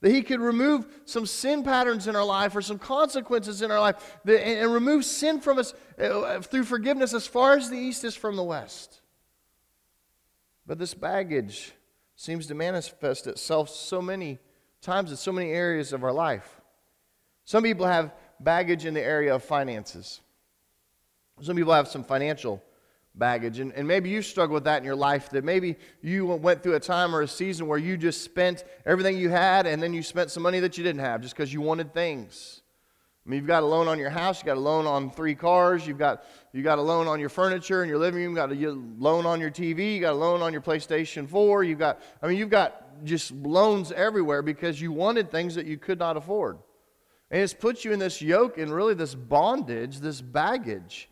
That 0.00 0.10
He 0.10 0.22
could 0.22 0.40
remove 0.40 0.86
some 1.04 1.26
sin 1.26 1.62
patterns 1.62 2.08
in 2.08 2.16
our 2.16 2.24
life 2.24 2.56
or 2.56 2.62
some 2.62 2.78
consequences 2.78 3.62
in 3.62 3.70
our 3.70 3.80
life 3.80 4.18
and 4.26 4.72
remove 4.72 5.04
sin 5.04 5.40
from 5.40 5.58
us 5.58 5.74
uh, 5.98 6.40
through 6.40 6.64
forgiveness 6.64 7.14
as 7.14 7.26
far 7.26 7.56
as 7.56 7.70
the 7.70 7.78
east 7.78 8.04
is 8.04 8.16
from 8.16 8.36
the 8.36 8.42
west. 8.42 9.00
But 10.66 10.78
this 10.78 10.94
baggage 10.94 11.72
seems 12.16 12.46
to 12.48 12.54
manifest 12.54 13.26
itself 13.26 13.68
so 13.68 14.02
many 14.02 14.38
times 14.80 15.10
in 15.10 15.16
so 15.16 15.32
many 15.32 15.50
areas 15.50 15.92
of 15.92 16.04
our 16.04 16.12
life. 16.12 16.60
Some 17.44 17.62
people 17.62 17.86
have 17.86 18.12
baggage 18.40 18.84
in 18.84 18.94
the 18.94 19.02
area 19.02 19.34
of 19.34 19.44
finances. 19.44 20.20
Some 21.40 21.56
people 21.56 21.72
have 21.72 21.88
some 21.88 22.04
financial 22.04 22.62
baggage. 23.14 23.58
And, 23.58 23.72
and 23.72 23.86
maybe 23.86 24.08
you 24.08 24.22
struggle 24.22 24.54
with 24.54 24.64
that 24.64 24.78
in 24.78 24.84
your 24.84 24.96
life, 24.96 25.30
that 25.30 25.44
maybe 25.44 25.76
you 26.00 26.26
went 26.26 26.62
through 26.62 26.74
a 26.74 26.80
time 26.80 27.14
or 27.14 27.22
a 27.22 27.28
season 27.28 27.66
where 27.66 27.78
you 27.78 27.96
just 27.96 28.22
spent 28.22 28.64
everything 28.86 29.16
you 29.16 29.28
had 29.28 29.66
and 29.66 29.82
then 29.82 29.92
you 29.92 30.02
spent 30.02 30.30
some 30.30 30.42
money 30.42 30.60
that 30.60 30.78
you 30.78 30.84
didn't 30.84 31.00
have 31.00 31.20
just 31.20 31.36
because 31.36 31.52
you 31.52 31.60
wanted 31.60 31.92
things. 31.92 32.62
I 33.24 33.30
mean, 33.30 33.38
you've 33.38 33.46
got 33.46 33.62
a 33.62 33.66
loan 33.66 33.86
on 33.86 34.00
your 34.00 34.10
house, 34.10 34.40
you've 34.40 34.46
got 34.46 34.56
a 34.56 34.60
loan 34.60 34.84
on 34.84 35.10
three 35.12 35.36
cars, 35.36 35.86
you've 35.86 35.98
got, 35.98 36.24
you 36.52 36.64
got 36.64 36.78
a 36.78 36.82
loan 36.82 37.06
on 37.06 37.20
your 37.20 37.28
furniture 37.28 37.84
in 37.84 37.88
your 37.88 37.98
living 37.98 38.20
room, 38.20 38.30
you've 38.30 38.36
got 38.36 38.50
a 38.50 38.70
loan 38.98 39.26
on 39.26 39.40
your 39.40 39.50
TV, 39.50 39.94
you 39.94 40.00
got 40.00 40.14
a 40.14 40.16
loan 40.16 40.42
on 40.42 40.52
your 40.52 40.60
PlayStation 40.60 41.28
4, 41.28 41.62
you've 41.62 41.78
got, 41.78 42.02
I 42.20 42.26
mean, 42.26 42.36
you've 42.36 42.50
got 42.50 43.04
just 43.04 43.30
loans 43.30 43.92
everywhere 43.92 44.42
because 44.42 44.80
you 44.80 44.90
wanted 44.90 45.30
things 45.30 45.54
that 45.54 45.66
you 45.66 45.78
could 45.78 46.00
not 46.00 46.16
afford. 46.16 46.58
And 47.30 47.40
it's 47.40 47.54
put 47.54 47.84
you 47.84 47.92
in 47.92 48.00
this 48.00 48.20
yoke 48.20 48.58
and 48.58 48.74
really 48.74 48.94
this 48.94 49.14
bondage, 49.14 50.00
this 50.00 50.20
baggage, 50.20 51.08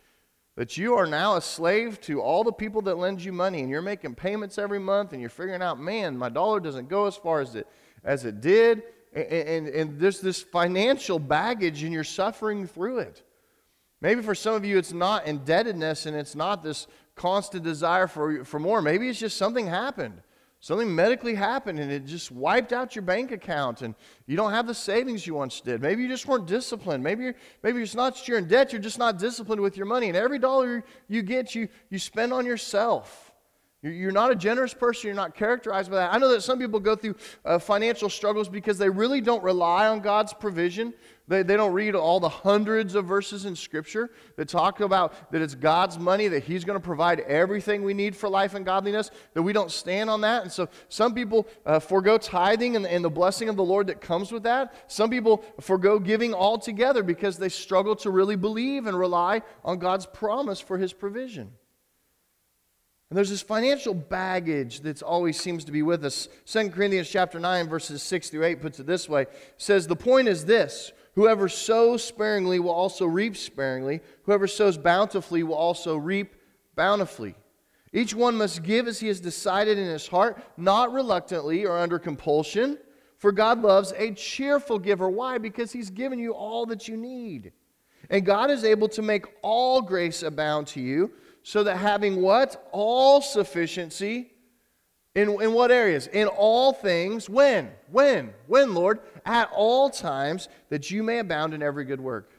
that 0.57 0.77
you 0.77 0.95
are 0.95 1.07
now 1.07 1.37
a 1.37 1.41
slave 1.41 2.01
to 2.03 2.21
all 2.21 2.45
the 2.45 2.53
people 2.53 2.83
that 2.83 2.99
lend 2.99 3.23
you 3.25 3.33
money 3.33 3.61
and 3.61 3.71
you're 3.71 3.83
making 3.83 4.15
payments 4.15 4.59
every 4.59 4.81
month 4.81 5.13
and 5.13 5.21
you're 5.21 5.31
figuring 5.31 5.63
out, 5.63 5.81
man, 5.81 6.17
my 6.17 6.29
dollar 6.29 6.61
doesn't 6.61 6.89
go 6.89 7.07
as 7.07 7.17
far 7.17 7.41
as 7.41 7.55
it, 7.55 7.67
as 8.05 8.25
it 8.25 8.41
did 8.41 8.83
and, 9.13 9.27
and, 9.27 9.69
and 9.69 10.01
there's 10.01 10.21
this 10.21 10.43
financial 10.43 11.19
baggage 11.19 11.83
and 11.83 11.93
you're 11.93 12.05
suffering 12.05 12.67
through 12.67 12.99
it. 12.99 13.23
Maybe 14.01 14.23
for 14.23 14.35
some 14.35 14.55
of 14.55 14.65
you, 14.65 14.79
it's 14.79 14.93
not 14.93 15.27
indebtedness 15.27 16.07
and 16.07 16.17
it's 16.17 16.35
not 16.35 16.63
this 16.63 16.87
constant 17.17 17.65
desire 17.65 18.07
for, 18.07 18.45
for 18.45 18.59
more. 18.59 18.81
Maybe 18.81 19.09
it's 19.09 19.19
just 19.19 19.37
something 19.37 19.67
happened. 19.67 20.23
Something 20.63 20.95
medically 20.95 21.35
happened 21.35 21.81
and 21.81 21.91
it 21.91 22.05
just 22.05 22.31
wiped 22.31 22.75
out 22.75 22.95
your 22.95 23.03
bank 23.03 23.33
account 23.33 23.81
and 23.81 23.95
you 24.27 24.37
don't 24.37 24.53
have 24.53 24.67
the 24.67 24.75
savings 24.75 25.27
you 25.27 25.33
once 25.33 25.63
did. 25.63 25.81
Maybe 25.81 26.03
you 26.03 26.09
just 26.09 26.27
weren't 26.27 26.47
disciplined. 26.47 27.03
Maybe, 27.03 27.25
you're, 27.25 27.35
maybe 27.63 27.81
it's 27.81 27.95
not 27.95 28.17
that 28.17 28.29
you're 28.29 28.37
in 28.37 28.47
debt, 28.47 28.71
you're 28.71 28.83
just 28.83 28.99
not 28.99 29.19
disciplined 29.19 29.63
with 29.63 29.79
your 29.79 29.87
money. 29.87 30.09
And 30.09 30.17
every 30.17 30.39
dollar 30.39 30.85
you 31.09 31.23
get, 31.23 31.55
you, 31.55 31.69
you 31.89 31.99
spend 31.99 32.35
on 32.35 32.45
yourself. 32.45 33.30
You're 33.83 34.13
not 34.13 34.31
a 34.31 34.35
generous 34.35 34.75
person. 34.75 35.07
You're 35.07 35.17
not 35.17 35.35
characterized 35.35 35.91
by 35.91 35.97
that. 35.97 36.13
I 36.13 36.19
know 36.19 36.29
that 36.29 36.43
some 36.43 36.59
people 36.59 36.81
go 36.81 36.95
through 36.95 37.15
uh, 37.47 37.59
financial 37.59 38.11
struggles 38.11 38.47
because 38.47 38.77
they 38.77 38.91
really 38.91 39.23
don't 39.23 39.43
rely 39.43 39.89
on 39.89 40.01
God's 40.01 40.35
provision. 40.35 40.93
They, 41.29 41.43
they 41.43 41.57
don't 41.57 41.73
read 41.73 41.95
all 41.95 42.21
the 42.21 42.29
hundreds 42.29 42.95
of 42.95 43.07
verses 43.07 43.47
in 43.47 43.57
Scripture 43.57 44.11
that 44.37 44.51
talk 44.51 44.81
about 44.81 45.33
that 45.33 45.41
it's 45.41 45.55
God's 45.55 45.99
money, 45.99 46.29
that 46.29 46.45
He's 46.45 46.63
going 46.63 46.79
to 46.79 46.85
provide 46.85 47.21
everything 47.21 47.83
we 47.83 47.95
need 47.95 48.15
for 48.15 48.29
life 48.29 48.53
and 48.53 48.67
godliness, 48.67 49.11
that 49.33 49.43
we 49.43 49.55
don't 49.55 49.71
stand 49.71 50.11
on 50.11 50.21
that. 50.21 50.43
And 50.43 50.53
so 50.53 50.69
some 50.91 51.15
people 51.15 51.49
uh, 51.65 51.79
forego 51.79 52.19
tithing 52.19 52.77
and, 52.77 52.87
and 52.87 53.03
the 53.03 53.09
blessing 53.09 53.49
of 53.49 53.57
the 53.57 53.65
Lord 53.65 53.87
that 53.87 54.03
comes 54.03 54.31
with 54.31 54.43
that. 54.43 54.75
Some 54.89 55.09
people 55.09 55.43
forego 55.59 55.99
giving 55.99 56.35
altogether 56.35 57.03
because 57.03 57.39
they 57.39 57.49
struggle 57.49 57.97
to 57.97 58.11
really 58.11 58.37
believe 58.37 58.87
and 58.87 58.99
rely 58.99 59.41
on 59.65 59.79
God's 59.79 60.05
promise 60.05 60.61
for 60.61 60.77
His 60.77 60.93
provision. 60.93 61.53
And 63.11 63.17
there's 63.17 63.31
this 63.31 63.43
financial 63.43 63.93
baggage 63.93 64.81
that 64.81 65.03
always 65.03 65.39
seems 65.39 65.65
to 65.65 65.73
be 65.73 65.83
with 65.83 66.05
us. 66.05 66.29
2 66.47 66.71
Corinthians 66.71 67.11
chapter 67.11 67.41
9, 67.41 67.69
verses 67.69 68.05
6 68.05 68.31
through 68.31 68.45
8 68.45 68.61
puts 68.63 68.79
it 68.79 68.87
this 68.87 69.09
way. 69.09 69.27
Says, 69.57 69.89
The 69.89 69.97
point 69.97 70.29
is 70.29 70.45
this 70.45 70.93
whoever 71.17 71.49
sows 71.49 72.05
sparingly 72.05 72.61
will 72.61 72.71
also 72.71 73.07
reap 73.07 73.37
sparingly. 73.37 74.01
Whoever 74.23 74.47
sows 74.47 74.79
bountifully 74.79 75.43
will 75.43 75.57
also 75.57 75.97
reap 75.97 76.37
bountifully. 76.77 77.35
Each 77.93 78.15
one 78.15 78.37
must 78.37 78.63
give 78.63 78.87
as 78.87 79.01
he 79.01 79.09
has 79.09 79.19
decided 79.19 79.77
in 79.77 79.87
his 79.87 80.07
heart, 80.07 80.41
not 80.57 80.93
reluctantly 80.93 81.67
or 81.67 81.77
under 81.77 81.99
compulsion. 81.99 82.79
For 83.19 83.33
God 83.33 83.61
loves 83.61 83.93
a 83.97 84.13
cheerful 84.13 84.79
giver. 84.79 85.09
Why? 85.09 85.39
Because 85.39 85.73
he's 85.73 85.91
given 85.91 86.21
you 86.21 86.33
all 86.33 86.65
that 86.67 86.87
you 86.87 86.97
need. 86.97 87.51
And 88.09 88.25
God 88.25 88.53
is 88.53 88.63
able 88.63 88.89
to 88.91 89.03
make 89.03 89.27
all 89.43 89.83
grace 89.83 90.23
abound 90.23 90.69
to 90.69 90.81
you 90.81 91.11
so 91.43 91.65
that 91.65 91.77
having 91.77 92.23
what? 92.23 92.69
All 92.73 93.21
sufficiency. 93.21 94.33
In, 95.15 95.29
in 95.43 95.53
what 95.53 95.71
areas? 95.71 96.07
In 96.07 96.29
all 96.29 96.73
things. 96.73 97.29
When? 97.29 97.71
When? 97.91 98.33
When, 98.47 98.75
Lord? 98.75 99.01
At 99.25 99.51
all 99.53 99.91
times, 99.91 100.49
that 100.69 100.91
you 100.91 101.03
may 101.03 101.19
abound 101.19 101.53
in 101.53 101.63
every 101.63 101.85
good 101.85 102.01
work. 102.01 102.31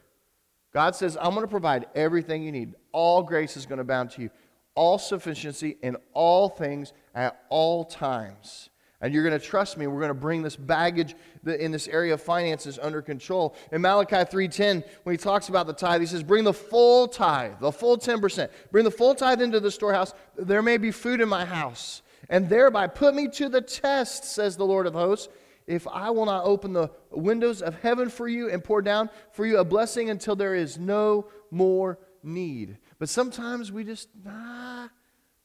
God 0.72 0.96
says, 0.96 1.18
I'm 1.20 1.34
going 1.34 1.42
to 1.42 1.48
provide 1.48 1.86
everything 1.94 2.42
you 2.42 2.52
need. 2.52 2.74
All 2.92 3.22
grace 3.22 3.56
is 3.56 3.66
going 3.66 3.76
to 3.76 3.82
abound 3.82 4.10
to 4.12 4.22
you. 4.22 4.30
All 4.74 4.98
sufficiency 4.98 5.76
in 5.82 5.96
all 6.14 6.48
things 6.48 6.94
at 7.14 7.44
all 7.50 7.84
times 7.84 8.70
and 9.02 9.12
you're 9.12 9.24
going 9.24 9.38
to 9.38 9.44
trust 9.44 9.76
me. 9.76 9.86
We're 9.86 10.00
going 10.00 10.08
to 10.08 10.14
bring 10.14 10.42
this 10.42 10.56
baggage 10.56 11.14
in 11.44 11.72
this 11.72 11.88
area 11.88 12.14
of 12.14 12.22
finances 12.22 12.78
under 12.80 13.02
control. 13.02 13.54
In 13.72 13.82
Malachi 13.82 14.16
3:10, 14.16 14.84
when 15.02 15.12
he 15.12 15.18
talks 15.18 15.48
about 15.48 15.66
the 15.66 15.72
tithe, 15.74 16.00
he 16.00 16.06
says, 16.06 16.22
"Bring 16.22 16.44
the 16.44 16.52
full 16.54 17.08
tithe, 17.08 17.58
the 17.60 17.72
full 17.72 17.98
10%. 17.98 18.50
Bring 18.70 18.84
the 18.84 18.90
full 18.90 19.14
tithe 19.14 19.42
into 19.42 19.60
the 19.60 19.70
storehouse. 19.70 20.14
There 20.36 20.62
may 20.62 20.78
be 20.78 20.92
food 20.92 21.20
in 21.20 21.28
my 21.28 21.44
house, 21.44 22.00
and 22.30 22.48
thereby 22.48 22.86
put 22.86 23.14
me 23.14 23.28
to 23.28 23.48
the 23.48 23.60
test," 23.60 24.24
says 24.24 24.56
the 24.56 24.64
Lord 24.64 24.86
of 24.86 24.94
hosts. 24.94 25.28
If 25.66 25.86
I 25.86 26.10
will 26.10 26.26
not 26.26 26.44
open 26.44 26.72
the 26.72 26.90
windows 27.10 27.62
of 27.62 27.80
heaven 27.82 28.08
for 28.08 28.26
you 28.26 28.50
and 28.50 28.64
pour 28.64 28.82
down 28.82 29.10
for 29.30 29.46
you 29.46 29.58
a 29.58 29.64
blessing 29.64 30.10
until 30.10 30.34
there 30.34 30.54
is 30.54 30.78
no 30.78 31.26
more 31.50 31.98
need. 32.22 32.78
But 32.98 33.08
sometimes 33.08 33.70
we 33.70 33.84
just, 33.84 34.08
nah, 34.24 34.88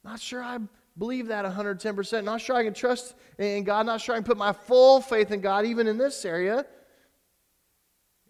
not 0.04 0.20
sure 0.20 0.42
I'm 0.42 0.70
believe 0.98 1.28
that 1.28 1.46
110%. 1.46 2.24
Not 2.24 2.42
sure 2.42 2.56
I 2.56 2.64
can 2.64 2.74
trust 2.74 3.16
in 3.38 3.64
God. 3.64 3.86
Not 3.86 4.02
sure 4.02 4.16
I 4.16 4.18
can 4.18 4.24
put 4.24 4.38
my 4.38 4.54
full 4.54 5.02
faith 5.02 5.32
in 5.32 5.42
God, 5.42 5.66
even 5.66 5.88
in 5.88 5.98
this 5.98 6.26
area. 6.26 6.66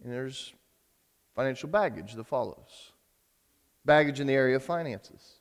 And 0.03 0.13
there's 0.13 0.53
financial 1.35 1.69
baggage 1.69 2.13
that 2.13 2.25
follows 2.25 2.91
baggage 3.85 4.19
in 4.19 4.27
the 4.27 4.33
area 4.33 4.57
of 4.57 4.63
finances. 4.63 5.37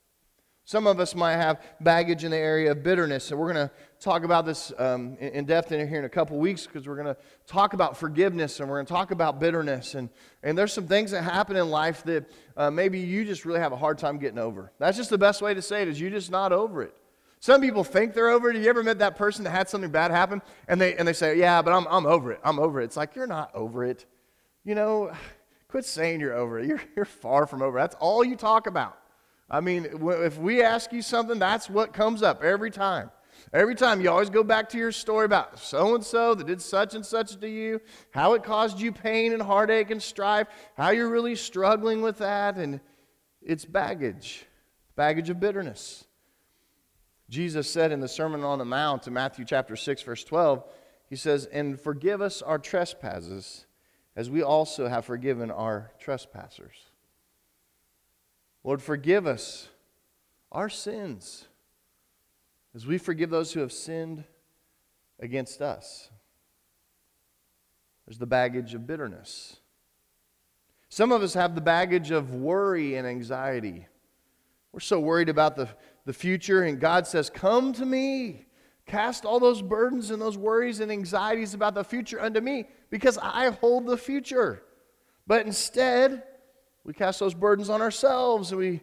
Some 0.64 0.88
of 0.88 0.98
us 0.98 1.14
might 1.14 1.36
have 1.36 1.62
baggage 1.80 2.24
in 2.24 2.32
the 2.32 2.36
area 2.36 2.72
of 2.72 2.82
bitterness, 2.82 3.30
and 3.30 3.38
we're 3.38 3.52
going 3.52 3.68
to 3.68 3.74
talk 4.00 4.24
about 4.24 4.46
this 4.46 4.72
um, 4.78 5.16
in 5.18 5.44
depth 5.44 5.70
in 5.70 5.88
here 5.88 6.00
in 6.00 6.04
a 6.04 6.08
couple 6.08 6.36
weeks 6.38 6.66
because 6.66 6.88
we're 6.88 6.96
going 6.96 7.06
to 7.06 7.16
talk 7.46 7.72
about 7.72 7.96
forgiveness 7.96 8.58
and 8.58 8.68
we're 8.68 8.76
going 8.76 8.86
to 8.86 8.92
talk 8.92 9.12
about 9.12 9.38
bitterness. 9.38 9.94
And, 9.94 10.10
and 10.42 10.58
there's 10.58 10.72
some 10.72 10.88
things 10.88 11.12
that 11.12 11.22
happen 11.22 11.56
in 11.56 11.70
life 11.70 12.02
that 12.04 12.28
uh, 12.56 12.70
maybe 12.70 12.98
you 12.98 13.24
just 13.24 13.44
really 13.44 13.60
have 13.60 13.70
a 13.70 13.76
hard 13.76 13.98
time 13.98 14.18
getting 14.18 14.38
over. 14.38 14.72
That's 14.80 14.96
just 14.96 15.10
the 15.10 15.18
best 15.18 15.40
way 15.40 15.54
to 15.54 15.62
say 15.62 15.82
it 15.82 15.88
is 15.88 16.00
you're 16.00 16.10
just 16.10 16.32
not 16.32 16.52
over 16.52 16.82
it. 16.82 16.94
Some 17.46 17.60
people 17.60 17.84
think 17.84 18.12
they're 18.12 18.30
over 18.30 18.50
it. 18.50 18.56
Have 18.56 18.64
you 18.64 18.68
ever 18.68 18.82
met 18.82 18.98
that 18.98 19.14
person 19.14 19.44
that 19.44 19.52
had 19.52 19.68
something 19.68 19.88
bad 19.88 20.10
happen 20.10 20.42
and 20.66 20.80
they, 20.80 20.96
and 20.96 21.06
they 21.06 21.12
say, 21.12 21.38
Yeah, 21.38 21.62
but 21.62 21.72
I'm, 21.72 21.86
I'm 21.88 22.04
over 22.04 22.32
it. 22.32 22.40
I'm 22.42 22.58
over 22.58 22.80
it. 22.80 22.86
It's 22.86 22.96
like, 22.96 23.14
You're 23.14 23.28
not 23.28 23.54
over 23.54 23.84
it. 23.84 24.04
You 24.64 24.74
know, 24.74 25.12
quit 25.68 25.84
saying 25.84 26.18
you're 26.18 26.34
over 26.34 26.58
it. 26.58 26.66
You're, 26.66 26.82
you're 26.96 27.04
far 27.04 27.46
from 27.46 27.62
over 27.62 27.78
it. 27.78 27.82
That's 27.82 27.94
all 28.00 28.24
you 28.24 28.34
talk 28.34 28.66
about. 28.66 28.98
I 29.48 29.60
mean, 29.60 29.86
if 29.92 30.36
we 30.38 30.60
ask 30.60 30.92
you 30.92 31.02
something, 31.02 31.38
that's 31.38 31.70
what 31.70 31.92
comes 31.92 32.20
up 32.20 32.42
every 32.42 32.72
time. 32.72 33.12
Every 33.52 33.76
time 33.76 34.00
you 34.00 34.10
always 34.10 34.28
go 34.28 34.42
back 34.42 34.68
to 34.70 34.78
your 34.78 34.90
story 34.90 35.24
about 35.24 35.60
so 35.60 35.94
and 35.94 36.02
so 36.02 36.34
that 36.34 36.48
did 36.48 36.60
such 36.60 36.96
and 36.96 37.06
such 37.06 37.38
to 37.38 37.48
you, 37.48 37.80
how 38.10 38.32
it 38.32 38.42
caused 38.42 38.80
you 38.80 38.90
pain 38.90 39.32
and 39.32 39.40
heartache 39.40 39.92
and 39.92 40.02
strife, 40.02 40.48
how 40.76 40.90
you're 40.90 41.08
really 41.08 41.36
struggling 41.36 42.02
with 42.02 42.18
that, 42.18 42.56
and 42.56 42.80
it's 43.40 43.64
baggage, 43.64 44.46
baggage 44.96 45.30
of 45.30 45.38
bitterness. 45.38 46.05
Jesus 47.28 47.70
said 47.70 47.90
in 47.90 48.00
the 48.00 48.08
Sermon 48.08 48.44
on 48.44 48.58
the 48.58 48.64
Mount 48.64 49.06
in 49.06 49.12
Matthew 49.12 49.44
chapter 49.44 49.74
6, 49.74 50.02
verse 50.02 50.22
12, 50.22 50.64
he 51.08 51.16
says, 51.16 51.46
And 51.46 51.80
forgive 51.80 52.20
us 52.20 52.40
our 52.40 52.58
trespasses 52.58 53.66
as 54.14 54.30
we 54.30 54.42
also 54.42 54.88
have 54.88 55.04
forgiven 55.04 55.50
our 55.50 55.92
trespassers. 55.98 56.76
Lord, 58.64 58.80
forgive 58.80 59.26
us 59.26 59.68
our 60.52 60.68
sins 60.68 61.46
as 62.74 62.86
we 62.86 62.98
forgive 62.98 63.30
those 63.30 63.52
who 63.52 63.60
have 63.60 63.72
sinned 63.72 64.24
against 65.20 65.62
us. 65.62 66.10
There's 68.06 68.18
the 68.18 68.26
baggage 68.26 68.74
of 68.74 68.86
bitterness. 68.86 69.56
Some 70.88 71.10
of 71.10 71.22
us 71.22 71.34
have 71.34 71.54
the 71.54 71.60
baggage 71.60 72.10
of 72.10 72.34
worry 72.34 72.94
and 72.94 73.06
anxiety. 73.06 73.86
We're 74.72 74.80
so 74.80 75.00
worried 75.00 75.28
about 75.28 75.56
the 75.56 75.68
the 76.06 76.12
future, 76.12 76.62
and 76.62 76.80
God 76.80 77.06
says, 77.06 77.28
Come 77.28 77.74
to 77.74 77.84
me. 77.84 78.46
Cast 78.86 79.24
all 79.24 79.40
those 79.40 79.60
burdens 79.60 80.12
and 80.12 80.22
those 80.22 80.38
worries 80.38 80.78
and 80.78 80.92
anxieties 80.92 81.54
about 81.54 81.74
the 81.74 81.82
future 81.82 82.20
unto 82.20 82.40
me 82.40 82.68
because 82.88 83.18
I 83.20 83.50
hold 83.50 83.84
the 83.86 83.96
future. 83.96 84.62
But 85.26 85.44
instead, 85.44 86.22
we 86.84 86.94
cast 86.94 87.18
those 87.18 87.34
burdens 87.34 87.68
on 87.68 87.82
ourselves 87.82 88.52
and 88.52 88.60
we 88.60 88.80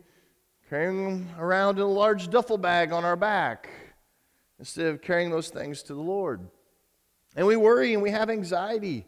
carry 0.69 0.87
them 0.87 1.29
around 1.39 1.77
in 1.77 1.83
a 1.83 1.87
large 1.87 2.29
duffel 2.29 2.57
bag 2.57 2.91
on 2.91 3.05
our 3.05 3.15
back 3.15 3.69
instead 4.59 4.87
of 4.87 5.01
carrying 5.01 5.31
those 5.31 5.47
things 5.47 5.83
to 5.83 5.93
the 5.93 6.01
Lord. 6.01 6.41
And 7.37 7.47
we 7.47 7.55
worry 7.55 7.93
and 7.93 8.03
we 8.03 8.11
have 8.11 8.29
anxiety. 8.29 9.07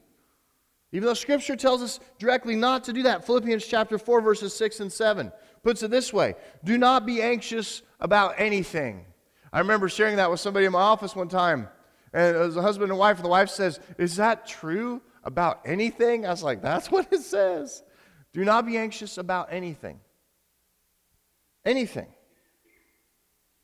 Even 0.94 1.08
though 1.08 1.14
Scripture 1.14 1.58
tells 1.58 1.84
us 1.84 2.00
directly 2.20 2.56
not 2.56 2.86
to 2.86 2.94
do 2.94 3.04
that. 3.04 3.26
Philippians 3.26 3.68
chapter 3.68 3.98
4, 3.98 4.22
verses 4.22 4.54
6 4.54 4.80
and 4.80 4.94
7 4.94 5.30
puts 5.66 5.82
it 5.82 5.90
this 5.90 6.14
way 6.14 6.36
Do 6.64 6.78
not 6.78 7.06
be 7.06 7.22
anxious 7.22 7.82
about 8.00 8.36
anything. 8.38 9.04
I 9.52 9.60
remember 9.60 9.90
sharing 9.90 10.18
that 10.18 10.30
with 10.30 10.40
somebody 10.40 10.66
in 10.66 10.72
my 10.72 10.80
office 10.80 11.16
one 11.16 11.28
time. 11.28 11.68
And 12.14 12.36
it 12.36 12.40
was 12.40 12.56
a 12.56 12.62
husband 12.62 12.92
and 12.92 13.00
wife, 13.00 13.18
and 13.18 13.26
the 13.26 13.30
wife 13.30 13.50
says, 13.50 13.82
Is 13.98 14.16
that 14.16 14.48
true 14.48 15.02
about 15.24 15.62
anything? 15.66 16.26
I 16.26 16.30
was 16.30 16.44
like, 16.44 16.62
That's 16.62 16.90
what 16.90 17.12
it 17.12 17.22
says. 17.22 17.84
Do 18.32 18.46
not 18.46 18.66
be 18.66 18.78
anxious 18.78 19.18
about 19.18 19.48
anything. 19.52 20.00
Anything. 21.66 22.08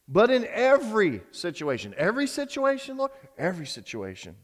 But 0.08 0.32
in 0.32 0.46
every 0.48 1.22
situation, 1.32 1.94
every 1.98 2.28
situation, 2.28 2.98
Lord, 2.98 3.12
every 3.38 3.68
situation, 3.68 4.36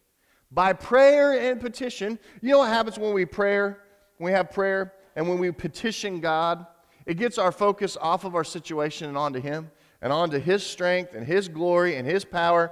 by 0.51 0.73
prayer 0.73 1.51
and 1.51 1.59
petition, 1.59 2.19
you 2.41 2.51
know 2.51 2.59
what 2.59 2.69
happens 2.69 2.97
when 2.97 3.13
we 3.13 3.25
pray, 3.25 3.61
when 3.61 3.75
we 4.19 4.31
have 4.31 4.51
prayer, 4.51 4.93
and 5.15 5.27
when 5.27 5.39
we 5.39 5.51
petition 5.51 6.21
God? 6.21 6.65
It 7.07 7.15
gets 7.15 7.37
our 7.37 7.53
focus 7.53 7.97
off 7.99 8.25
of 8.25 8.35
our 8.35 8.43
situation 8.43 9.07
and 9.07 9.17
onto 9.17 9.39
Him 9.39 9.71
and 10.01 10.11
onto 10.11 10.39
His 10.39 10.61
strength 10.61 11.15
and 11.15 11.25
His 11.25 11.47
glory 11.47 11.95
and 11.95 12.05
His 12.05 12.25
power. 12.25 12.69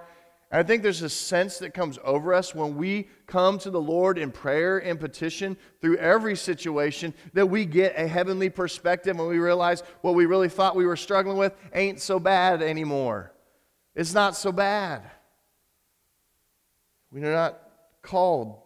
And 0.51 0.59
I 0.59 0.63
think 0.63 0.83
there's 0.83 1.01
a 1.01 1.09
sense 1.09 1.57
that 1.59 1.73
comes 1.73 1.97
over 2.03 2.33
us 2.33 2.53
when 2.53 2.75
we 2.75 3.07
come 3.27 3.57
to 3.59 3.69
the 3.69 3.79
Lord 3.79 4.17
in 4.17 4.31
prayer 4.31 4.77
and 4.77 4.99
petition 4.99 5.55
through 5.79 5.97
every 5.97 6.35
situation 6.35 7.13
that 7.31 7.45
we 7.45 7.63
get 7.65 7.97
a 7.97 8.05
heavenly 8.07 8.49
perspective 8.49 9.17
and 9.17 9.27
we 9.27 9.39
realize 9.39 9.83
what 10.01 10.15
we 10.15 10.25
really 10.25 10.49
thought 10.49 10.75
we 10.75 10.85
were 10.85 10.97
struggling 10.97 11.37
with 11.37 11.53
ain't 11.73 12.01
so 12.01 12.19
bad 12.19 12.61
anymore. 12.61 13.31
It's 13.95 14.13
not 14.13 14.35
so 14.35 14.51
bad. 14.51 15.09
We 17.09 17.23
are 17.23 17.31
not 17.31 17.57
called 18.01 18.64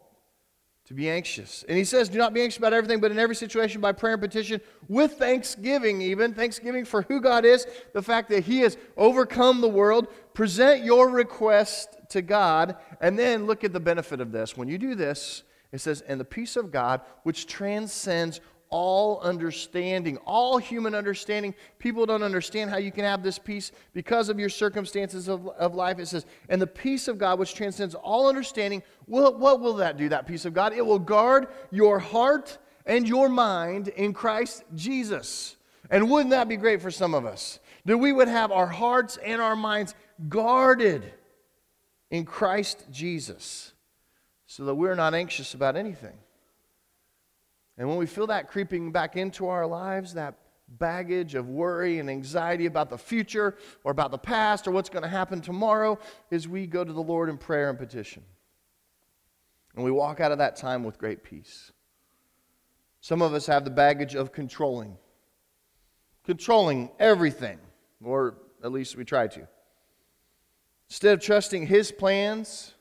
to 0.89 0.95
be 0.95 1.07
anxious. 1.07 1.63
And 1.69 1.77
he 1.77 1.83
says, 1.83 2.09
Do 2.09 2.17
not 2.17 2.33
be 2.33 2.41
anxious 2.41 2.57
about 2.57 2.73
everything, 2.73 2.99
but 2.99 3.11
in 3.11 3.19
every 3.19 3.35
situation 3.35 3.79
by 3.79 3.91
prayer 3.91 4.13
and 4.13 4.21
petition, 4.21 4.59
with 4.87 5.13
thanksgiving, 5.13 6.01
even 6.01 6.33
thanksgiving 6.33 6.83
for 6.83 7.03
who 7.03 7.21
God 7.21 7.45
is, 7.45 7.67
the 7.93 8.01
fact 8.01 8.27
that 8.29 8.43
he 8.43 8.61
has 8.61 8.75
overcome 8.97 9.61
the 9.61 9.69
world. 9.69 10.07
Present 10.33 10.83
your 10.83 11.11
request 11.11 11.95
to 12.09 12.23
God, 12.23 12.75
and 13.01 13.19
then 13.19 13.45
look 13.45 13.63
at 13.63 13.71
the 13.71 13.79
benefit 13.79 14.19
of 14.19 14.31
this. 14.31 14.57
When 14.57 14.67
you 14.67 14.79
do 14.79 14.95
this, 14.95 15.43
it 15.71 15.79
says, 15.79 16.01
And 16.01 16.19
the 16.19 16.25
peace 16.25 16.55
of 16.55 16.71
God, 16.71 17.01
which 17.21 17.45
transcends 17.45 18.41
all 18.69 19.19
understanding, 19.21 20.17
all 20.25 20.57
human 20.57 20.93
understanding. 20.93 21.55
People 21.79 22.05
don't 22.05 22.23
understand 22.23 22.69
how 22.69 22.77
you 22.77 22.91
can 22.91 23.03
have 23.03 23.23
this 23.23 23.39
peace 23.39 23.71
because 23.93 24.29
of 24.29 24.39
your 24.39 24.49
circumstances 24.49 25.27
of, 25.27 25.47
of 25.47 25.75
life. 25.75 25.99
It 25.99 26.07
says, 26.07 26.25
and 26.49 26.61
the 26.61 26.67
peace 26.67 27.07
of 27.07 27.17
God, 27.17 27.39
which 27.39 27.55
transcends 27.55 27.95
all 27.95 28.27
understanding, 28.29 28.83
will, 29.07 29.37
what 29.37 29.59
will 29.59 29.75
that 29.75 29.97
do, 29.97 30.09
that 30.09 30.27
peace 30.27 30.45
of 30.45 30.53
God? 30.53 30.73
It 30.73 30.85
will 30.85 30.99
guard 30.99 31.47
your 31.71 31.99
heart 31.99 32.57
and 32.85 33.07
your 33.07 33.29
mind 33.29 33.87
in 33.89 34.13
Christ 34.13 34.63
Jesus. 34.75 35.55
And 35.89 36.09
wouldn't 36.09 36.31
that 36.31 36.47
be 36.47 36.57
great 36.57 36.81
for 36.81 36.91
some 36.91 37.13
of 37.13 37.25
us? 37.25 37.59
That 37.85 37.97
we 37.97 38.11
would 38.11 38.27
have 38.27 38.51
our 38.51 38.67
hearts 38.67 39.17
and 39.17 39.41
our 39.41 39.55
minds 39.55 39.95
guarded 40.27 41.11
in 42.11 42.25
Christ 42.25 42.85
Jesus 42.91 43.73
so 44.45 44.65
that 44.65 44.75
we're 44.75 44.95
not 44.95 45.13
anxious 45.13 45.53
about 45.53 45.75
anything. 45.75 46.17
And 47.79 47.87
when 47.87 47.97
we 47.97 48.05
feel 48.05 48.27
that 48.27 48.49
creeping 48.49 48.91
back 48.91 49.15
into 49.15 49.47
our 49.47 49.65
lives, 49.65 50.13
that 50.13 50.35
baggage 50.67 51.33
of 51.33 51.47
worry 51.47 51.97
and 51.97 52.09
anxiety 52.09 52.65
about 52.65 52.89
the 52.89 52.97
future 52.97 53.57
or 53.83 53.91
about 53.91 54.11
the 54.11 54.17
past 54.17 54.67
or 54.67 54.71
what's 54.71 54.89
going 54.89 55.01
to 55.01 55.09
happen 55.09 55.41
tomorrow, 55.41 55.97
is 56.29 56.47
we 56.47 56.67
go 56.67 56.83
to 56.83 56.93
the 56.93 57.01
Lord 57.01 57.29
in 57.29 57.37
prayer 57.37 57.69
and 57.69 57.79
petition. 57.79 58.21
And 59.75 59.85
we 59.85 59.91
walk 59.91 60.19
out 60.19 60.33
of 60.33 60.39
that 60.39 60.57
time 60.57 60.83
with 60.83 60.99
great 60.99 61.23
peace. 61.23 61.71
Some 62.99 63.21
of 63.21 63.33
us 63.33 63.47
have 63.47 63.63
the 63.63 63.71
baggage 63.71 64.13
of 64.13 64.33
controlling, 64.33 64.97
controlling 66.25 66.91
everything, 66.99 67.59
or 68.03 68.35
at 68.61 68.73
least 68.73 68.97
we 68.97 69.05
try 69.05 69.27
to. 69.27 69.47
Instead 70.89 71.13
of 71.13 71.23
trusting 71.23 71.67
His 71.67 71.93
plans, 71.93 72.73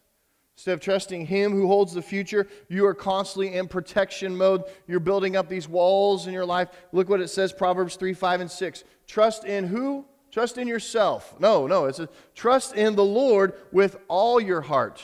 Instead 0.59 0.75
of 0.75 0.81
trusting 0.81 1.25
Him 1.25 1.53
who 1.53 1.69
holds 1.69 1.95
the 1.95 2.03
future, 2.03 2.49
you 2.69 2.85
are 2.85 2.93
constantly 2.93 3.55
in 3.55 3.69
protection 3.69 4.37
mode. 4.37 4.65
You're 4.89 4.99
building 4.99 5.37
up 5.37 5.49
these 5.49 5.69
walls 5.69 6.27
in 6.27 6.35
your 6.35 6.45
life. 6.45 6.71
Look 6.91 7.09
what 7.09 7.21
it 7.21 7.29
says 7.29 7.53
Proverbs 7.53 7.95
3, 7.95 8.13
5, 8.13 8.41
and 8.41 8.51
6. 8.51 8.83
Trust 9.07 9.45
in 9.45 9.69
who? 9.69 10.05
Trust 10.33 10.59
in 10.59 10.67
yourself. 10.67 11.33
No, 11.39 11.69
no. 11.69 11.85
It 11.85 11.95
says 11.95 12.09
trust 12.35 12.75
in 12.75 12.97
the 12.97 13.05
Lord 13.05 13.53
with 13.71 13.99
all 14.09 14.41
your 14.41 14.61
heart. 14.61 15.01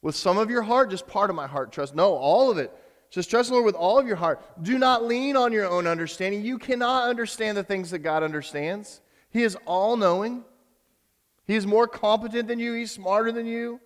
With 0.00 0.16
some 0.16 0.38
of 0.38 0.48
your 0.48 0.62
heart, 0.62 0.88
just 0.88 1.06
part 1.06 1.28
of 1.28 1.36
my 1.36 1.46
heart, 1.46 1.70
trust. 1.70 1.94
No, 1.94 2.14
all 2.14 2.50
of 2.50 2.56
it. 2.56 2.72
Says 3.10 3.26
trust 3.26 3.50
the 3.50 3.56
Lord 3.56 3.66
with 3.66 3.74
all 3.74 3.98
of 3.98 4.06
your 4.06 4.16
heart. 4.16 4.40
Do 4.62 4.78
not 4.78 5.04
lean 5.04 5.36
on 5.36 5.52
your 5.52 5.68
own 5.68 5.86
understanding. 5.86 6.46
You 6.46 6.56
cannot 6.56 7.10
understand 7.10 7.58
the 7.58 7.62
things 7.62 7.90
that 7.90 7.98
God 7.98 8.22
understands. 8.22 9.02
He 9.28 9.42
is 9.42 9.54
all 9.66 9.98
knowing, 9.98 10.44
He 11.44 11.56
is 11.56 11.66
more 11.66 11.86
competent 11.86 12.48
than 12.48 12.58
you, 12.58 12.72
He's 12.72 12.90
smarter 12.90 13.32
than 13.32 13.44
you. 13.44 13.78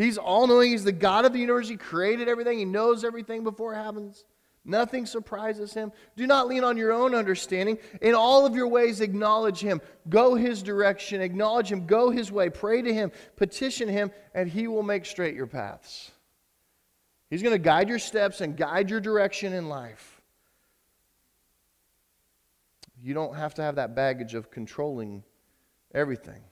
He's 0.00 0.16
all 0.16 0.46
knowing. 0.46 0.70
He's 0.70 0.84
the 0.84 0.92
God 0.92 1.26
of 1.26 1.34
the 1.34 1.38
universe. 1.38 1.68
He 1.68 1.76
created 1.76 2.26
everything. 2.26 2.58
He 2.58 2.64
knows 2.64 3.04
everything 3.04 3.44
before 3.44 3.74
it 3.74 3.76
happens. 3.76 4.24
Nothing 4.64 5.04
surprises 5.04 5.74
him. 5.74 5.92
Do 6.16 6.26
not 6.26 6.48
lean 6.48 6.64
on 6.64 6.78
your 6.78 6.92
own 6.92 7.14
understanding. 7.14 7.78
In 8.00 8.14
all 8.14 8.46
of 8.46 8.54
your 8.54 8.68
ways, 8.68 9.02
acknowledge 9.02 9.60
him. 9.60 9.80
Go 10.08 10.34
his 10.34 10.62
direction. 10.62 11.20
Acknowledge 11.20 11.70
him. 11.70 11.86
Go 11.86 12.10
his 12.10 12.32
way. 12.32 12.48
Pray 12.48 12.80
to 12.80 12.92
him. 12.92 13.12
Petition 13.36 13.88
him, 13.88 14.10
and 14.34 14.48
he 14.48 14.68
will 14.68 14.82
make 14.82 15.04
straight 15.04 15.34
your 15.34 15.46
paths. 15.46 16.10
He's 17.28 17.42
going 17.42 17.54
to 17.54 17.58
guide 17.58 17.90
your 17.90 17.98
steps 17.98 18.40
and 18.40 18.56
guide 18.56 18.88
your 18.88 19.00
direction 19.00 19.52
in 19.52 19.68
life. 19.68 20.22
You 23.02 23.12
don't 23.12 23.34
have 23.34 23.54
to 23.54 23.62
have 23.62 23.76
that 23.76 23.94
baggage 23.94 24.34
of 24.34 24.50
controlling 24.50 25.24
everything. 25.94 26.42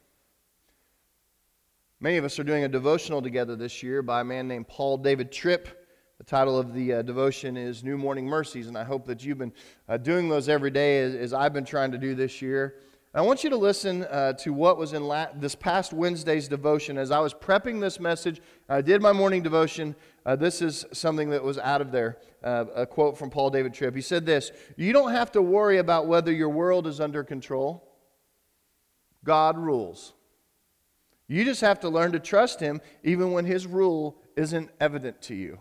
Many 2.01 2.17
of 2.17 2.25
us 2.25 2.39
are 2.39 2.45
doing 2.45 2.63
a 2.63 2.69
devotional 2.69 3.21
together 3.21 3.57
this 3.57 3.83
year 3.83 4.03
by 4.03 4.21
a 4.21 4.25
man 4.25 4.47
named 4.47 4.69
Paul 4.69 4.99
David 4.99 5.33
Tripp. 5.33 5.85
The 6.19 6.25
title 6.25 6.57
of 6.57 6.73
the 6.73 6.93
uh, 6.93 7.03
devotion 7.03 7.57
is 7.57 7.83
New 7.83 7.99
Morning 7.99 8.25
Mercies, 8.25 8.69
and 8.69 8.79
I 8.79 8.85
hope 8.85 9.05
that 9.07 9.25
you've 9.25 9.39
been 9.39 9.53
uh, 9.89 9.97
doing 9.97 10.29
those 10.29 10.49
every 10.49 10.71
day 10.71 11.01
as, 11.01 11.17
as, 11.17 11.33
I've 11.33 11.53
been 11.53 11.65
trying 11.65 11.91
to 11.91 11.99
do 11.99 12.15
this 12.15 12.41
year. 12.41 12.77
I 13.13 13.21
want 13.23 13.43
you 13.43 13.51
to 13.51 13.57
listen 13.57 14.05
uh, 14.05 14.35
to 14.35 14.53
what 14.53 14.79
was 14.79 14.93
in 14.93 15.09
la- 15.09 15.33
this 15.35 15.57
past 15.57 15.93
Wednesday's 15.93 16.47
devotion. 16.47 16.99
As 16.99 17.11
I 17.11 17.19
was 17.19 17.35
prepping 17.35 17.81
this 17.81 17.99
message, 17.99 18.41
I 18.69 18.81
did 18.81 19.03
my 19.03 19.13
morning 19.13 19.43
devotion. 19.43 19.97
Uh, 20.25 20.37
this 20.37 20.63
is 20.63 20.87
something 20.93 21.31
that 21.31 21.43
was 21.43 21.59
out 21.59 21.81
of 21.81 21.91
there 21.91 22.19
uh, 22.45 22.67
a 22.77 22.87
quote 22.87 23.19
from 23.19 23.29
Paul 23.29 23.51
David 23.51 23.75
Tripp. 23.75 23.97
He 23.97 24.03
said 24.03 24.25
this 24.25 24.53
You 24.77 24.93
don't 24.93 25.11
have 25.11 25.33
to 25.33 25.43
worry 25.43 25.79
about 25.79 26.07
whether 26.07 26.31
your 26.31 26.51
world 26.51 26.87
is 26.87 27.01
under 27.01 27.25
control, 27.25 27.93
God 29.25 29.59
rules. 29.59 30.13
You 31.29 31.45
just 31.45 31.61
have 31.61 31.81
to 31.81 31.91
learn 31.91 32.13
to 32.13 32.19
trust 32.19 32.59
Him 32.59 32.81
even 33.05 33.33
when 33.33 33.45
His 33.45 33.67
rule 33.67 34.17
isn't 34.35 34.71
evident 34.81 35.21
to 35.23 35.35
you. 35.35 35.59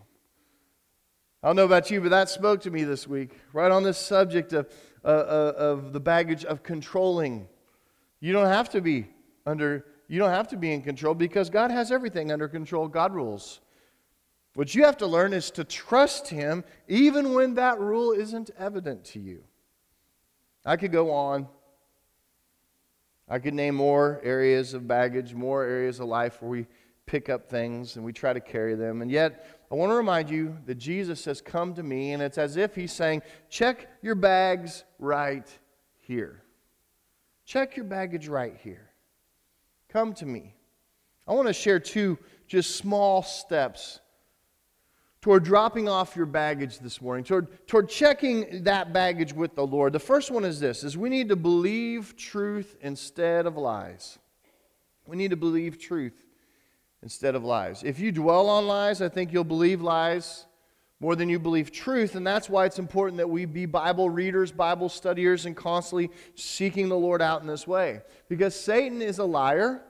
I 1.42 1.48
don't 1.48 1.56
know 1.56 1.66
about 1.66 1.90
you, 1.90 2.00
but 2.00 2.08
that 2.10 2.30
spoke 2.30 2.62
to 2.62 2.70
me 2.70 2.82
this 2.82 3.06
week, 3.06 3.38
right 3.52 3.70
on 3.70 3.84
this 3.84 3.98
subject 3.98 4.52
of, 4.52 4.68
uh, 5.04 5.08
uh, 5.08 5.52
of 5.56 5.92
the 5.92 6.00
baggage 6.00 6.44
of 6.44 6.62
controlling. 6.62 7.46
You 8.18 8.32
don't 8.32 8.48
have 8.48 8.70
to 8.70 8.80
be 8.80 9.08
under, 9.46 9.84
you 10.08 10.18
don't 10.18 10.30
have 10.30 10.48
to 10.48 10.56
be 10.56 10.72
in 10.72 10.82
control 10.82 11.14
because 11.14 11.48
God 11.48 11.70
has 11.70 11.92
everything 11.92 12.32
under 12.32 12.48
control. 12.48 12.88
God 12.88 13.14
rules. 13.14 13.60
What 14.54 14.74
you 14.74 14.84
have 14.84 14.96
to 14.96 15.06
learn 15.06 15.32
is 15.32 15.52
to 15.52 15.62
trust 15.62 16.28
Him 16.28 16.64
even 16.88 17.34
when 17.34 17.54
that 17.54 17.78
rule 17.78 18.10
isn't 18.10 18.50
evident 18.58 19.04
to 19.06 19.20
you. 19.20 19.44
I 20.64 20.76
could 20.76 20.90
go 20.90 21.12
on 21.12 21.46
I 23.30 23.38
could 23.38 23.54
name 23.54 23.74
more 23.74 24.20
areas 24.22 24.74
of 24.74 24.88
baggage, 24.88 25.34
more 25.34 25.64
areas 25.64 26.00
of 26.00 26.06
life 26.06 26.40
where 26.40 26.50
we 26.50 26.66
pick 27.06 27.28
up 27.28 27.48
things 27.48 27.96
and 27.96 28.04
we 28.04 28.12
try 28.12 28.32
to 28.32 28.40
carry 28.40 28.74
them. 28.74 29.02
And 29.02 29.10
yet, 29.10 29.46
I 29.70 29.74
want 29.74 29.90
to 29.90 29.96
remind 29.96 30.30
you 30.30 30.56
that 30.66 30.76
Jesus 30.76 31.20
says, 31.20 31.40
Come 31.40 31.74
to 31.74 31.82
me. 31.82 32.12
And 32.12 32.22
it's 32.22 32.38
as 32.38 32.56
if 32.56 32.74
he's 32.74 32.92
saying, 32.92 33.22
Check 33.50 33.88
your 34.02 34.14
bags 34.14 34.84
right 34.98 35.46
here. 35.96 36.42
Check 37.44 37.76
your 37.76 37.84
baggage 37.84 38.28
right 38.28 38.56
here. 38.62 38.90
Come 39.88 40.14
to 40.14 40.26
me. 40.26 40.54
I 41.26 41.32
want 41.32 41.48
to 41.48 41.54
share 41.54 41.80
two 41.80 42.18
just 42.46 42.76
small 42.76 43.22
steps 43.22 44.00
toward 45.28 45.44
dropping 45.44 45.90
off 45.90 46.16
your 46.16 46.24
baggage 46.24 46.78
this 46.78 47.02
morning, 47.02 47.22
toward, 47.22 47.66
toward 47.66 47.86
checking 47.86 48.62
that 48.62 48.94
baggage 48.94 49.30
with 49.34 49.54
the 49.54 49.66
Lord. 49.66 49.92
The 49.92 49.98
first 49.98 50.30
one 50.30 50.42
is 50.42 50.58
this 50.58 50.82
is 50.82 50.96
we 50.96 51.10
need 51.10 51.28
to 51.28 51.36
believe 51.36 52.16
truth 52.16 52.76
instead 52.80 53.44
of 53.44 53.58
lies. 53.58 54.18
We 55.06 55.18
need 55.18 55.28
to 55.32 55.36
believe 55.36 55.78
truth 55.78 56.14
instead 57.02 57.34
of 57.34 57.44
lies. 57.44 57.82
If 57.82 57.98
you 57.98 58.10
dwell 58.10 58.48
on 58.48 58.66
lies, 58.66 59.02
I 59.02 59.10
think 59.10 59.30
you'll 59.30 59.44
believe 59.44 59.82
lies 59.82 60.46
more 60.98 61.14
than 61.14 61.28
you 61.28 61.38
believe 61.38 61.72
truth. 61.72 62.14
And 62.14 62.26
that's 62.26 62.48
why 62.48 62.64
it's 62.64 62.78
important 62.78 63.18
that 63.18 63.28
we 63.28 63.44
be 63.44 63.66
Bible 63.66 64.08
readers, 64.08 64.50
Bible 64.50 64.88
studiers, 64.88 65.44
and 65.44 65.54
constantly 65.54 66.08
seeking 66.36 66.88
the 66.88 66.96
Lord 66.96 67.20
out 67.20 67.42
in 67.42 67.46
this 67.46 67.66
way. 67.66 68.00
Because 68.30 68.58
Satan 68.58 69.02
is 69.02 69.18
a 69.18 69.24
liar 69.26 69.82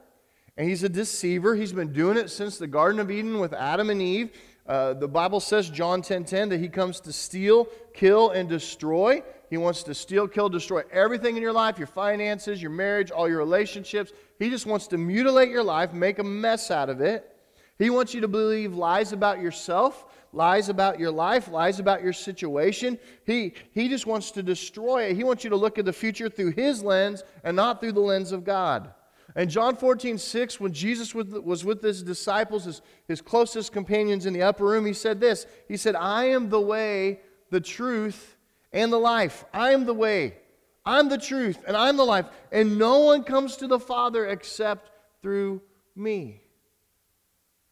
and 0.57 0.67
he's 0.67 0.83
a 0.83 0.89
deceiver. 0.89 1.55
He's 1.55 1.71
been 1.71 1.93
doing 1.93 2.17
it 2.17 2.29
since 2.29 2.57
the 2.57 2.67
Garden 2.67 2.99
of 2.99 3.09
Eden 3.09 3.39
with 3.39 3.53
Adam 3.53 3.89
and 3.89 4.01
Eve. 4.01 4.31
Uh, 4.69 4.93
the 4.93 5.07
Bible 5.07 5.39
says, 5.39 5.67
John 5.67 6.03
10:10, 6.03 6.05
10, 6.05 6.25
10, 6.25 6.49
that 6.49 6.59
he 6.59 6.69
comes 6.69 6.99
to 6.99 7.11
steal, 7.11 7.67
kill, 7.91 8.29
and 8.29 8.47
destroy. 8.47 9.23
He 9.49 9.57
wants 9.57 9.81
to 9.83 9.95
steal, 9.95 10.27
kill, 10.27 10.47
destroy 10.47 10.83
everything 10.91 11.35
in 11.35 11.41
your 11.41 11.51
life, 11.51 11.79
your 11.79 11.87
finances, 11.87 12.61
your 12.61 12.69
marriage, 12.69 13.09
all 13.09 13.27
your 13.27 13.39
relationships. 13.39 14.11
He 14.37 14.51
just 14.51 14.67
wants 14.67 14.85
to 14.89 14.97
mutilate 14.99 15.49
your 15.49 15.63
life, 15.63 15.91
make 15.91 16.19
a 16.19 16.23
mess 16.23 16.69
out 16.69 16.91
of 16.91 17.01
it. 17.01 17.35
He 17.79 17.89
wants 17.89 18.13
you 18.13 18.21
to 18.21 18.27
believe 18.27 18.75
lies 18.75 19.11
about 19.11 19.41
yourself, 19.41 20.05
lies 20.33 20.69
about 20.69 20.99
your 20.99 21.09
life, 21.09 21.47
lies 21.47 21.79
about 21.79 22.03
your 22.03 22.13
situation. 22.13 22.99
He, 23.25 23.55
he 23.71 23.89
just 23.89 24.05
wants 24.05 24.29
to 24.31 24.43
destroy 24.43 25.05
it. 25.05 25.15
He 25.15 25.23
wants 25.23 25.43
you 25.43 25.49
to 25.49 25.55
look 25.55 25.79
at 25.79 25.85
the 25.85 25.93
future 25.93 26.29
through 26.29 26.51
his 26.51 26.83
lens 26.83 27.23
and 27.43 27.55
not 27.55 27.81
through 27.81 27.93
the 27.93 28.01
lens 28.01 28.31
of 28.31 28.43
God. 28.43 28.93
And 29.35 29.49
John 29.49 29.75
14, 29.75 30.17
6, 30.17 30.59
when 30.59 30.73
Jesus 30.73 31.13
was 31.13 31.63
with 31.63 31.81
his 31.81 32.01
disciples, 32.01 32.65
his, 32.65 32.81
his 33.07 33.21
closest 33.21 33.71
companions 33.71 34.25
in 34.25 34.33
the 34.33 34.41
upper 34.41 34.65
room, 34.65 34.85
he 34.85 34.93
said 34.93 35.19
this 35.19 35.45
He 35.67 35.77
said, 35.77 35.95
I 35.95 36.25
am 36.25 36.49
the 36.49 36.61
way, 36.61 37.19
the 37.51 37.61
truth, 37.61 38.37
and 38.71 38.91
the 38.91 38.97
life. 38.97 39.45
I 39.53 39.71
am 39.71 39.85
the 39.85 39.93
way, 39.93 40.37
I'm 40.85 41.09
the 41.09 41.17
truth, 41.17 41.59
and 41.67 41.77
I'm 41.77 41.97
the 41.97 42.05
life. 42.05 42.25
And 42.51 42.77
no 42.79 42.99
one 42.99 43.23
comes 43.23 43.57
to 43.57 43.67
the 43.67 43.79
Father 43.79 44.25
except 44.27 44.91
through 45.21 45.61
me. 45.95 46.41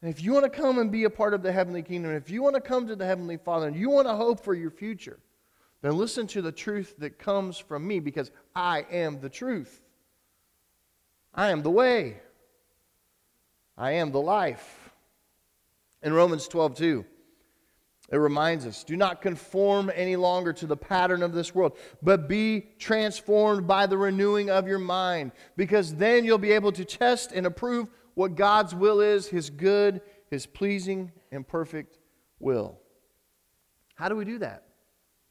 And 0.02 0.12
if 0.12 0.22
you 0.22 0.34
want 0.34 0.46
to 0.46 0.50
come 0.50 0.78
and 0.78 0.92
be 0.92 1.06
a 1.06 1.10
part 1.10 1.34
of 1.34 1.42
the 1.42 1.52
heavenly 1.52 1.82
kingdom, 1.82 2.12
if 2.12 2.30
you 2.30 2.44
want 2.44 2.56
to 2.56 2.62
come 2.62 2.88
to 2.88 2.96
the 2.96 3.06
heavenly 3.06 3.38
Father, 3.38 3.68
and 3.68 3.76
you 3.76 3.90
want 3.90 4.08
to 4.08 4.16
hope 4.16 4.44
for 4.44 4.54
your 4.54 4.70
future, 4.70 5.20
then 5.82 5.98
listen 5.98 6.28
to 6.28 6.42
the 6.42 6.52
truth 6.52 6.96
that 7.00 7.18
comes 7.18 7.58
from 7.58 7.88
me 7.88 8.00
because 8.00 8.32
I 8.56 8.86
am 8.92 9.20
the 9.20 9.30
truth. 9.30 9.82
I 11.38 11.50
am 11.52 11.62
the 11.62 11.70
way. 11.70 12.20
I 13.78 13.92
am 13.92 14.12
the 14.12 14.20
life. 14.20 14.90
In 16.02 16.12
Romans 16.14 16.48
12, 16.48 16.76
2, 16.76 17.06
it 18.10 18.18
reminds 18.18 18.66
us 18.66 18.84
do 18.84 18.96
not 18.96 19.22
conform 19.22 19.92
any 19.94 20.16
longer 20.16 20.54
to 20.54 20.66
the 20.66 20.78
pattern 20.78 21.22
of 21.22 21.34
this 21.34 21.54
world, 21.54 21.78
but 22.02 22.28
be 22.28 22.70
transformed 22.80 23.68
by 23.68 23.86
the 23.86 23.98
renewing 23.98 24.50
of 24.50 24.68
your 24.68 24.80
mind, 24.80 25.32
because 25.56 25.94
then 25.94 26.26
you'll 26.26 26.38
be 26.38 26.52
able 26.52 26.72
to 26.72 26.86
test 26.86 27.32
and 27.32 27.46
approve 27.46 27.90
what 28.16 28.36
God's 28.36 28.74
will 28.74 29.00
is, 29.00 29.28
his 29.28 29.50
good, 29.50 30.02
his 30.32 30.48
pleasing, 30.48 31.12
and 31.32 31.48
perfect 31.48 32.00
will. 32.40 32.80
How 33.96 34.10
do 34.10 34.16
we 34.16 34.26
do 34.26 34.40
that? 34.40 34.64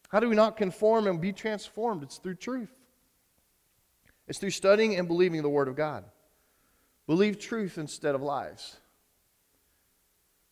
How 0.09 0.21
do 0.21 0.29
we 0.29 0.37
not 0.37 0.57
conform 0.57 1.07
and 1.07 1.21
be 1.21 1.33
transformed? 1.33 2.03
It's 2.03 2.19
through 2.19 2.37
truth. 2.37 2.76
It's 4.29 4.39
through 4.39 4.51
studying 4.51 4.97
and 4.97 5.07
believing 5.07 5.43
the 5.43 5.49
Word 5.49 5.69
of 5.69 5.77
God. 5.77 6.05
Believe 7.07 7.39
truth 7.39 7.79
instead 7.79 8.15
of 8.15 8.23
lies. 8.23 8.77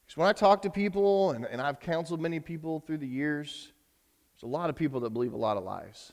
Because 0.05 0.17
when 0.17 0.29
I 0.29 0.33
talk 0.33 0.63
to 0.63 0.71
people, 0.71 1.33
and, 1.33 1.45
and 1.45 1.61
I've 1.61 1.81
counseled 1.81 2.21
many 2.21 2.39
people 2.39 2.81
through 2.81 2.99
the 2.99 3.09
years, 3.09 3.73
there's 4.35 4.45
a 4.45 4.53
lot 4.53 4.71
of 4.71 4.77
people 4.77 5.01
that 5.01 5.11
believe 5.11 5.33
a 5.33 5.37
lot 5.39 5.57
of 5.57 5.65
lies 5.65 6.13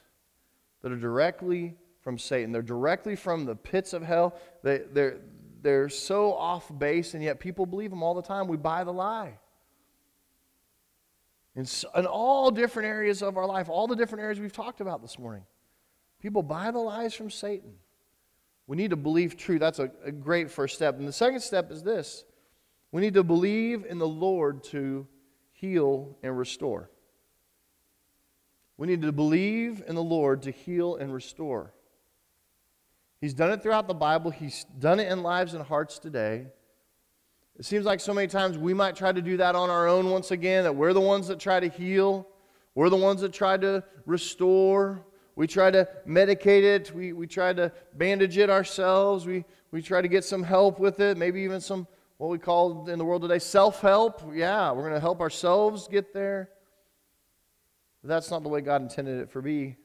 that 0.82 0.92
are 0.92 0.98
directly 0.98 1.76
from 2.02 2.18
Satan. 2.18 2.52
They're 2.52 2.62
directly 2.62 3.16
from 3.16 3.46
the 3.46 3.56
pits 3.56 3.94
of 3.94 4.02
hell. 4.02 4.36
They, 4.64 4.82
they're, 4.92 5.18
they're 5.62 5.90
so 5.90 6.34
off 6.34 6.72
base, 6.80 7.14
and 7.14 7.24
yet 7.24 7.40
people 7.40 7.66
believe 7.68 7.92
them 7.92 8.02
all 8.02 8.16
the 8.16 8.24
time. 8.24 8.48
We 8.48 8.58
buy 8.58 8.84
the 8.84 8.94
lie. 8.94 9.38
In, 11.56 11.66
in 11.96 12.06
all 12.06 12.50
different 12.50 12.88
areas 12.88 13.22
of 13.22 13.38
our 13.38 13.46
life, 13.46 13.70
all 13.70 13.86
the 13.86 13.96
different 13.96 14.24
areas 14.24 14.40
we've 14.40 14.54
talked 14.54 14.82
about 14.82 15.02
this 15.02 15.20
morning. 15.20 15.44
People 16.22 16.44
buy 16.44 16.72
the 16.72 16.80
lies 16.80 17.14
from 17.14 17.30
Satan. 17.30 17.74
We 18.68 18.78
need 18.78 18.92
to 18.92 18.96
believe 18.96 19.36
truth. 19.36 19.60
That's 19.60 19.80
a, 19.80 19.92
a 20.06 20.12
great 20.12 20.50
first 20.50 20.76
step. 20.76 20.98
And 20.98 21.08
the 21.08 21.14
second 21.14 21.42
step 21.42 21.72
is 21.72 21.84
this 21.84 22.24
we 22.92 23.02
need 23.02 23.16
to 23.16 23.24
believe 23.24 23.86
in 23.86 23.98
the 23.98 24.08
Lord 24.08 24.64
to 24.66 25.08
heal 25.52 26.18
and 26.24 26.38
restore. 26.38 26.90
We 28.78 28.88
need 28.88 29.02
to 29.02 29.12
believe 29.12 29.84
in 29.88 29.96
the 29.96 30.04
Lord 30.04 30.44
to 30.44 30.52
heal 30.52 30.96
and 30.96 31.14
restore. 31.14 31.74
He's 33.20 33.34
done 33.34 33.52
it 33.52 33.62
throughout 33.62 33.88
the 33.88 33.94
Bible, 33.94 34.32
He's 34.32 34.66
done 34.80 35.00
it 35.00 35.12
in 35.12 35.22
lives 35.22 35.54
and 35.54 35.64
hearts 35.64 36.00
today. 36.00 36.48
It 37.60 37.66
seems 37.66 37.86
like 37.86 38.00
so 38.00 38.14
many 38.14 38.28
times 38.28 38.58
we 38.58 38.74
might 38.74 38.96
try 38.96 39.12
to 39.12 39.22
do 39.22 39.38
that 39.38 39.56
on 39.56 39.70
our 39.70 39.88
own 39.88 40.10
once 40.10 40.32
again, 40.32 40.64
that 40.64 40.76
we're 40.76 40.94
the 40.94 41.02
ones 41.02 41.28
that 41.28 41.40
try 41.40 41.60
to 41.60 41.68
heal, 41.68 42.28
we're 42.74 42.90
the 42.90 42.96
ones 42.96 43.22
that 43.22 43.34
try 43.34 43.58
to 43.58 43.84
restore, 44.06 45.06
we 45.42 45.48
try 45.48 45.72
to 45.72 45.88
medicate 46.08 46.62
it. 46.62 46.94
We, 46.94 47.14
we 47.14 47.26
try 47.26 47.52
to 47.52 47.72
bandage 47.96 48.38
it 48.38 48.52
ourselves. 48.52 49.26
We, 49.26 49.44
we 49.72 49.82
try 49.82 50.00
to 50.00 50.08
get 50.08 50.24
some 50.24 50.44
help 50.44 50.80
with 50.80 51.00
it, 51.00 51.18
maybe 51.18 51.42
even 51.42 51.60
some, 51.60 51.88
what 52.18 52.30
we 52.30 52.38
call 52.38 52.88
in 52.88 53.00
the 53.00 53.06
world 53.06 53.24
today, 53.24 53.40
self 53.40 53.82
help. 53.82 54.22
Yeah, 54.36 54.72
we're 54.72 54.84
going 54.84 54.94
to 54.94 55.00
help 55.00 55.20
ourselves 55.20 55.88
get 55.88 56.14
there. 56.14 56.52
But 58.04 58.10
that's 58.10 58.30
not 58.30 58.44
the 58.44 58.50
way 58.50 58.62
God 58.62 58.84
intended 58.84 59.20
it 59.20 59.32
for 59.32 59.42
me. 59.42 59.78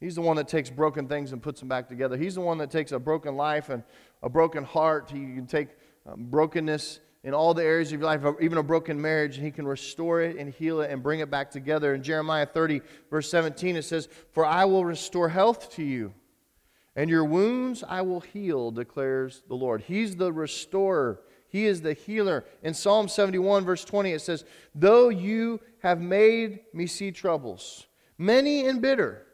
He's 0.00 0.14
the 0.14 0.22
one 0.22 0.38
that 0.38 0.48
takes 0.48 0.70
broken 0.70 1.06
things 1.06 1.32
and 1.32 1.42
puts 1.42 1.60
them 1.60 1.68
back 1.68 1.90
together. 1.90 2.16
He's 2.16 2.36
the 2.36 2.40
one 2.40 2.56
that 2.58 2.70
takes 2.70 2.92
a 2.92 2.98
broken 2.98 3.36
life 3.36 3.68
and 3.68 3.82
a 4.22 4.30
broken 4.30 4.64
heart. 4.64 5.10
He 5.10 5.18
can 5.18 5.46
take 5.46 5.68
um, 6.06 6.28
brokenness 6.30 6.98
in 7.24 7.32
all 7.32 7.54
the 7.54 7.64
areas 7.64 7.90
of 7.90 8.00
your 8.00 8.06
life, 8.06 8.22
even 8.40 8.58
a 8.58 8.62
broken 8.62 9.00
marriage, 9.00 9.38
and 9.38 9.44
He 9.44 9.50
can 9.50 9.66
restore 9.66 10.20
it 10.20 10.36
and 10.36 10.52
heal 10.52 10.82
it 10.82 10.90
and 10.90 11.02
bring 11.02 11.20
it 11.20 11.30
back 11.30 11.50
together. 11.50 11.94
In 11.94 12.02
Jeremiah 12.02 12.44
30, 12.44 12.82
verse 13.10 13.30
17, 13.30 13.76
it 13.76 13.82
says, 13.82 14.08
For 14.32 14.44
I 14.44 14.66
will 14.66 14.84
restore 14.84 15.30
health 15.30 15.72
to 15.76 15.82
you, 15.82 16.12
and 16.94 17.08
your 17.08 17.24
wounds 17.24 17.82
I 17.88 18.02
will 18.02 18.20
heal, 18.20 18.70
declares 18.70 19.42
the 19.48 19.54
Lord. 19.54 19.80
He's 19.80 20.16
the 20.16 20.32
restorer, 20.32 21.22
He 21.48 21.64
is 21.64 21.80
the 21.80 21.94
healer. 21.94 22.44
In 22.62 22.74
Psalm 22.74 23.08
71, 23.08 23.64
verse 23.64 23.86
20, 23.86 24.12
it 24.12 24.20
says, 24.20 24.44
Though 24.74 25.08
you 25.08 25.60
have 25.82 26.02
made 26.02 26.60
me 26.74 26.86
see 26.86 27.10
troubles, 27.10 27.86
many 28.18 28.66
and 28.66 28.82
bitter, 28.82 29.26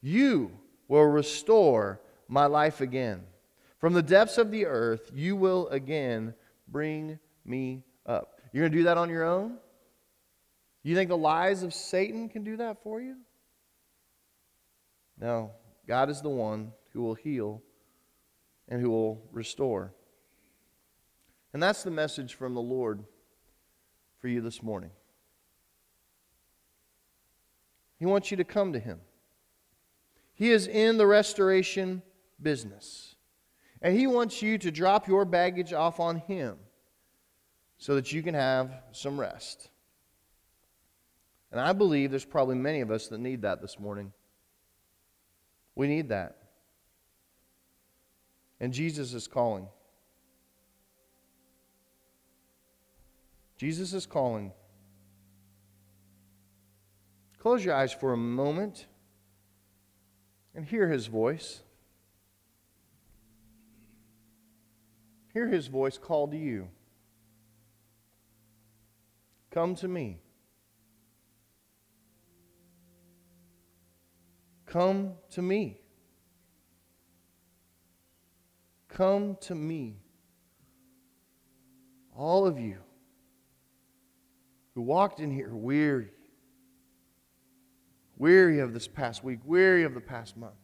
you 0.00 0.52
will 0.86 1.04
restore 1.04 2.00
my 2.28 2.46
life 2.46 2.80
again. 2.80 3.24
From 3.78 3.94
the 3.94 4.02
depths 4.02 4.38
of 4.38 4.52
the 4.52 4.64
earth, 4.64 5.10
you 5.12 5.34
will 5.34 5.66
again 5.70 6.34
bring 6.68 7.18
me 7.44 7.84
up. 8.06 8.40
You're 8.52 8.62
going 8.62 8.72
to 8.72 8.78
do 8.78 8.84
that 8.84 8.98
on 8.98 9.08
your 9.08 9.24
own? 9.24 9.58
You 10.82 10.94
think 10.94 11.08
the 11.08 11.16
lies 11.16 11.62
of 11.62 11.72
Satan 11.72 12.28
can 12.28 12.44
do 12.44 12.56
that 12.56 12.82
for 12.82 13.00
you? 13.00 13.16
No. 15.18 15.52
God 15.86 16.10
is 16.10 16.20
the 16.20 16.28
one 16.28 16.72
who 16.92 17.02
will 17.02 17.14
heal 17.14 17.62
and 18.68 18.80
who 18.80 18.90
will 18.90 19.28
restore. 19.32 19.92
And 21.52 21.62
that's 21.62 21.82
the 21.82 21.90
message 21.90 22.34
from 22.34 22.54
the 22.54 22.62
Lord 22.62 23.04
for 24.20 24.28
you 24.28 24.40
this 24.40 24.62
morning. 24.62 24.90
He 27.98 28.06
wants 28.06 28.30
you 28.30 28.36
to 28.38 28.44
come 28.44 28.72
to 28.72 28.80
Him. 28.80 29.00
He 30.34 30.50
is 30.50 30.66
in 30.66 30.96
the 30.96 31.06
restoration 31.06 32.02
business. 32.40 33.14
And 33.80 33.96
He 33.96 34.06
wants 34.06 34.42
you 34.42 34.58
to 34.58 34.70
drop 34.70 35.06
your 35.06 35.24
baggage 35.24 35.72
off 35.72 36.00
on 36.00 36.16
Him 36.16 36.56
so 37.82 37.96
that 37.96 38.12
you 38.12 38.22
can 38.22 38.34
have 38.34 38.70
some 38.92 39.18
rest. 39.18 39.68
And 41.50 41.60
I 41.60 41.72
believe 41.72 42.10
there's 42.10 42.24
probably 42.24 42.54
many 42.54 42.80
of 42.80 42.92
us 42.92 43.08
that 43.08 43.18
need 43.18 43.42
that 43.42 43.60
this 43.60 43.76
morning. 43.76 44.12
We 45.74 45.88
need 45.88 46.10
that. 46.10 46.36
And 48.60 48.72
Jesus 48.72 49.14
is 49.14 49.26
calling. 49.26 49.66
Jesus 53.56 53.92
is 53.94 54.06
calling. 54.06 54.52
Close 57.40 57.64
your 57.64 57.74
eyes 57.74 57.92
for 57.92 58.12
a 58.12 58.16
moment 58.16 58.86
and 60.54 60.64
hear 60.64 60.88
his 60.88 61.08
voice. 61.08 61.62
Hear 65.32 65.48
his 65.48 65.66
voice 65.66 65.98
call 65.98 66.28
to 66.28 66.36
you. 66.36 66.68
Come 69.52 69.74
to 69.76 69.88
me. 69.88 70.18
Come 74.64 75.12
to 75.32 75.42
me. 75.42 75.78
Come 78.88 79.36
to 79.42 79.54
me. 79.54 79.98
All 82.16 82.46
of 82.46 82.58
you 82.58 82.78
who 84.74 84.80
walked 84.80 85.20
in 85.20 85.30
here 85.30 85.54
weary, 85.54 86.08
weary 88.16 88.60
of 88.60 88.72
this 88.72 88.88
past 88.88 89.22
week, 89.22 89.40
weary 89.44 89.82
of 89.82 89.92
the 89.92 90.00
past 90.00 90.34
month, 90.34 90.54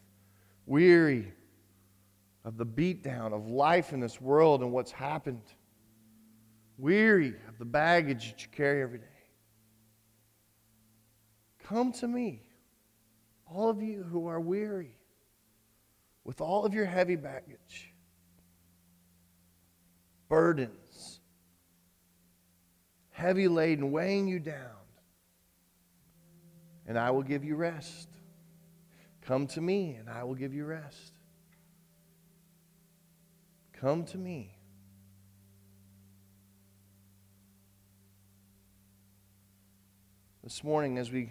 weary 0.65 1.35
of 2.43 2.57
the 2.57 2.65
beatdown 2.65 3.35
of 3.35 3.49
life 3.49 3.93
in 3.93 4.01
this 4.01 4.19
world 4.19 4.63
and 4.63 4.73
what's 4.73 4.93
happened 4.93 5.43
weary 6.79 7.35
of 7.49 7.59
the 7.59 7.65
baggage 7.65 8.31
that 8.31 8.43
you 8.43 8.49
carry 8.53 8.83
every 8.83 8.99
day. 8.99 9.05
Come 11.65 11.93
to 11.95 12.09
me, 12.09 12.43
all 13.45 13.69
of 13.69 13.83
you 13.83 14.05
who 14.05 14.29
are 14.29 14.41
weary 14.41 14.95
with 16.25 16.41
all 16.41 16.65
of 16.65 16.73
your 16.73 16.87
heavy 16.87 17.17
baggage, 17.17 17.93
burdens, 20.29 21.21
heavy 23.11 23.49
laden, 23.49 23.91
weighing 23.91 24.29
you 24.29 24.39
down, 24.39 24.55
and 26.87 26.99
I 26.99 27.11
will 27.11 27.23
give 27.23 27.45
you 27.45 27.57
rest. 27.57 28.09
Come 29.23 29.47
to 29.49 29.61
me, 29.61 29.97
and 29.99 30.09
I 30.09 30.25
will 30.25 30.35
give 30.35 30.55
you 30.55 30.65
rest. 30.65 31.13
Come 33.75 34.05
to 34.07 34.17
me. 34.17 34.58
This 40.49 40.65
morning, 40.65 40.97
as 40.97 41.13
we 41.13 41.29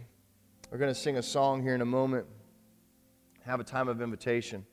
are 0.71 0.77
going 0.77 0.93
to 0.93 0.99
sing 0.99 1.17
a 1.17 1.23
song 1.23 1.63
here 1.63 1.73
in 1.73 1.81
a 1.81 1.85
moment, 1.85 2.27
have 3.47 3.59
a 3.59 3.63
time 3.63 3.87
of 3.87 3.99
invitation. 3.99 4.63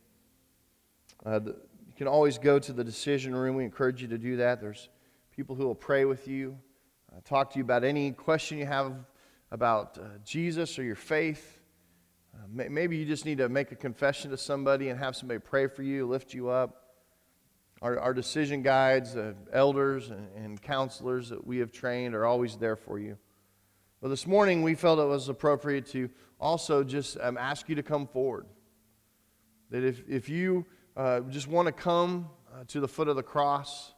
Uh, 1.25 1.39
the, 1.39 1.51
you 1.87 1.95
can 1.97 2.07
always 2.07 2.37
go 2.37 2.59
to 2.59 2.75
the 2.75 2.85
decision 2.85 3.35
room. 3.35 3.57
We 3.57 3.65
encourage 3.65 4.03
you 4.03 4.09
to 4.09 4.19
do 4.19 4.37
that. 4.37 4.61
There's 4.61 4.91
people 5.35 5.57
who 5.57 5.65
will 5.65 5.75
pray 5.75 6.05
with 6.05 6.29
you, 6.29 6.59
uh, 7.11 7.21
talk 7.25 7.53
to 7.53 7.59
you 7.59 7.65
about 7.65 7.85
any 7.85 8.13
question 8.13 8.59
you 8.59 8.67
have 8.67 8.93
about 9.51 9.97
uh, 9.97 10.19
Jesus 10.27 10.79
or 10.79 10.83
your 10.83 10.95
faith. 10.95 11.63
Uh, 12.35 12.41
may, 12.53 12.69
maybe 12.69 12.99
you 12.99 13.07
just 13.07 13.25
need 13.25 13.39
to 13.39 13.49
make 13.49 13.73
a 13.73 13.77
confession 13.77 14.31
to 14.31 14.37
somebody 14.37 14.91
and 14.91 14.99
have 14.99 15.17
somebody 15.17 15.41
pray 15.41 15.69
for 15.69 15.83
you, 15.83 16.07
lift 16.07 16.35
you 16.35 16.51
up. 16.51 16.99
Our, 17.81 17.99
our 17.99 18.13
decision 18.13 18.61
guides, 18.61 19.17
uh, 19.17 19.33
elders, 19.55 20.11
and, 20.11 20.29
and 20.37 20.61
counselors 20.61 21.31
that 21.31 21.47
we 21.47 21.61
have 21.61 21.73
trained 21.73 22.15
are 22.15 22.27
always 22.27 22.57
there 22.59 22.77
for 22.77 22.99
you. 22.99 23.17
But 24.05 24.11
this 24.11 24.27
morning, 24.27 24.63
we 24.63 24.75
felt 24.75 24.99
it 24.99 25.05
was 25.07 25.31
appropriate 25.31 25.87
to 25.93 26.11
also 26.39 26.85
just 26.85 27.17
um, 27.23 27.39
ask 27.39 27.71
you 27.71 27.75
to 27.77 27.83
come 27.83 28.07
forward. 28.07 28.45
That 29.71 29.83
if, 29.83 30.03
if 30.07 30.29
you 30.29 30.67
uh, 30.95 31.21
just 31.21 31.49
want 31.49 31.69
to 31.69 31.73
come 31.73 32.29
uh, 32.53 32.65
to 32.69 32.81
the 32.81 32.87
foot 32.87 33.09
of 33.09 33.17
the 33.17 33.23
cross 33.23 33.95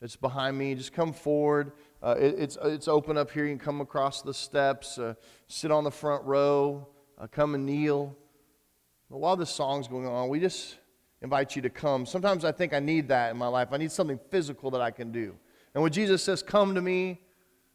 that's 0.00 0.16
behind 0.16 0.56
me, 0.56 0.74
just 0.74 0.94
come 0.94 1.12
forward. 1.12 1.72
Uh, 2.02 2.14
it, 2.18 2.36
it's, 2.38 2.56
it's 2.64 2.88
open 2.88 3.18
up 3.18 3.30
here. 3.30 3.44
You 3.44 3.50
can 3.50 3.58
come 3.58 3.82
across 3.82 4.22
the 4.22 4.32
steps, 4.32 4.96
uh, 4.96 5.12
sit 5.46 5.70
on 5.70 5.84
the 5.84 5.90
front 5.90 6.24
row, 6.24 6.88
uh, 7.18 7.26
come 7.26 7.54
and 7.54 7.66
kneel. 7.66 8.16
But 9.10 9.18
while 9.18 9.36
this 9.36 9.50
song's 9.50 9.88
going 9.88 10.06
on, 10.06 10.30
we 10.30 10.40
just 10.40 10.78
invite 11.20 11.54
you 11.54 11.60
to 11.60 11.68
come. 11.68 12.06
Sometimes 12.06 12.46
I 12.46 12.52
think 12.52 12.72
I 12.72 12.80
need 12.80 13.08
that 13.08 13.30
in 13.30 13.36
my 13.36 13.48
life. 13.48 13.68
I 13.72 13.76
need 13.76 13.92
something 13.92 14.18
physical 14.30 14.70
that 14.70 14.80
I 14.80 14.90
can 14.90 15.12
do. 15.12 15.36
And 15.74 15.82
when 15.82 15.92
Jesus 15.92 16.22
says, 16.22 16.42
Come 16.42 16.74
to 16.76 16.80
me, 16.80 17.20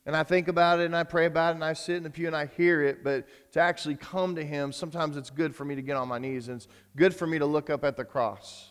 and 0.06 0.16
I 0.16 0.24
think 0.24 0.48
about 0.48 0.80
it 0.80 0.86
and 0.86 0.96
I 0.96 1.04
pray 1.04 1.26
about 1.26 1.52
it 1.52 1.56
and 1.56 1.64
I 1.64 1.74
sit 1.74 1.98
in 1.98 2.04
the 2.04 2.10
pew 2.10 2.28
and 2.28 2.36
I 2.36 2.46
hear 2.46 2.82
it, 2.82 3.04
but 3.04 3.28
to 3.52 3.60
actually 3.60 3.96
come 3.96 4.36
to 4.36 4.44
Him, 4.44 4.72
sometimes 4.72 5.18
it's 5.18 5.30
good 5.30 5.56
for 5.56 5.66
me 5.66 5.76
to 5.76 5.82
get 5.82 5.98
on 5.98 6.08
my 6.08 6.18
knees 6.18 6.48
and 6.48 6.58
it's 6.58 6.68
good 6.96 7.14
for 7.14 7.28
me 7.28 7.38
to 7.40 7.46
look 7.46 7.70
up 7.70 7.84
at 7.84 7.98
the 7.98 8.06
cross. 8.06 8.70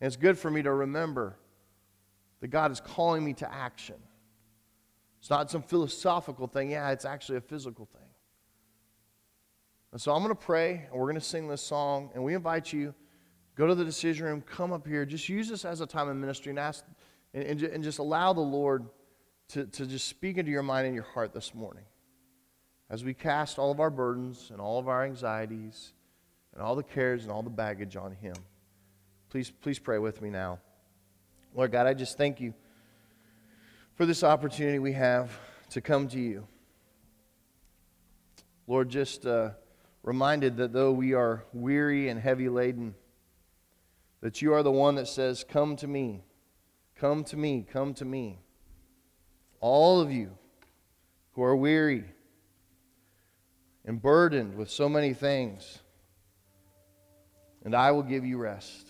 And 0.00 0.06
it's 0.06 0.16
good 0.16 0.38
for 0.38 0.50
me 0.50 0.62
to 0.62 0.72
remember 0.72 1.36
that 2.40 2.48
God 2.48 2.70
is 2.70 2.80
calling 2.80 3.24
me 3.24 3.34
to 3.34 3.52
action. 3.52 3.96
It's 5.18 5.30
not 5.30 5.50
some 5.50 5.62
philosophical 5.62 6.46
thing, 6.46 6.70
yeah, 6.70 6.90
it's 6.90 7.04
actually 7.04 7.38
a 7.38 7.42
physical 7.42 7.86
thing. 7.86 8.02
And 9.90 10.00
so 10.00 10.12
I'm 10.12 10.22
going 10.22 10.34
to 10.34 10.40
pray 10.40 10.86
and 10.90 10.92
we're 10.92 11.06
going 11.06 11.14
to 11.14 11.20
sing 11.20 11.48
this 11.48 11.62
song 11.62 12.10
and 12.14 12.22
we 12.22 12.34
invite 12.34 12.72
you 12.72 12.94
go 13.54 13.66
to 13.66 13.74
the 13.74 13.84
decision 13.84 14.24
room, 14.24 14.40
come 14.40 14.72
up 14.72 14.86
here, 14.86 15.04
just 15.04 15.28
use 15.28 15.48
this 15.48 15.64
as 15.64 15.80
a 15.80 15.86
time 15.86 16.08
of 16.08 16.16
ministry 16.16 16.50
and 16.50 16.60
ask 16.60 16.84
and, 17.34 17.42
and, 17.42 17.62
and 17.62 17.84
just 17.84 17.98
allow 17.98 18.32
the 18.32 18.40
Lord 18.40 18.86
to, 19.48 19.64
to 19.64 19.86
just 19.86 20.06
speak 20.06 20.36
into 20.36 20.50
your 20.50 20.62
mind 20.62 20.86
and 20.86 20.94
your 20.94 21.04
heart 21.04 21.32
this 21.32 21.54
morning 21.54 21.84
as 22.90 23.02
we 23.02 23.14
cast 23.14 23.58
all 23.58 23.70
of 23.70 23.80
our 23.80 23.90
burdens 23.90 24.50
and 24.50 24.60
all 24.60 24.78
of 24.78 24.88
our 24.88 25.04
anxieties 25.04 25.92
and 26.52 26.62
all 26.62 26.76
the 26.76 26.82
cares 26.82 27.22
and 27.22 27.32
all 27.32 27.42
the 27.42 27.50
baggage 27.50 27.96
on 27.96 28.12
Him. 28.12 28.34
Please, 29.30 29.50
please 29.50 29.78
pray 29.78 29.98
with 29.98 30.20
me 30.20 30.30
now. 30.30 30.58
Lord 31.54 31.72
God, 31.72 31.86
I 31.86 31.94
just 31.94 32.18
thank 32.18 32.40
you 32.40 32.52
for 33.94 34.04
this 34.04 34.22
opportunity 34.22 34.78
we 34.78 34.92
have 34.92 35.30
to 35.70 35.80
come 35.80 36.08
to 36.08 36.20
you. 36.20 36.46
Lord, 38.66 38.90
just 38.90 39.26
uh, 39.26 39.50
reminded 40.02 40.58
that 40.58 40.74
though 40.74 40.92
we 40.92 41.14
are 41.14 41.44
weary 41.54 42.10
and 42.10 42.20
heavy 42.20 42.50
laden, 42.50 42.94
that 44.20 44.42
you 44.42 44.52
are 44.52 44.62
the 44.62 44.70
one 44.70 44.96
that 44.96 45.08
says, 45.08 45.42
Come 45.42 45.76
to 45.76 45.86
me, 45.86 46.22
come 46.96 47.24
to 47.24 47.36
me, 47.36 47.66
come 47.70 47.94
to 47.94 48.04
me 48.04 48.40
all 49.60 50.00
of 50.00 50.12
you 50.12 50.30
who 51.32 51.42
are 51.42 51.56
weary 51.56 52.04
and 53.84 54.00
burdened 54.00 54.56
with 54.56 54.70
so 54.70 54.88
many 54.88 55.14
things, 55.14 55.78
and 57.64 57.74
I 57.74 57.92
will 57.92 58.02
give 58.02 58.24
you 58.24 58.38
rest. 58.38 58.86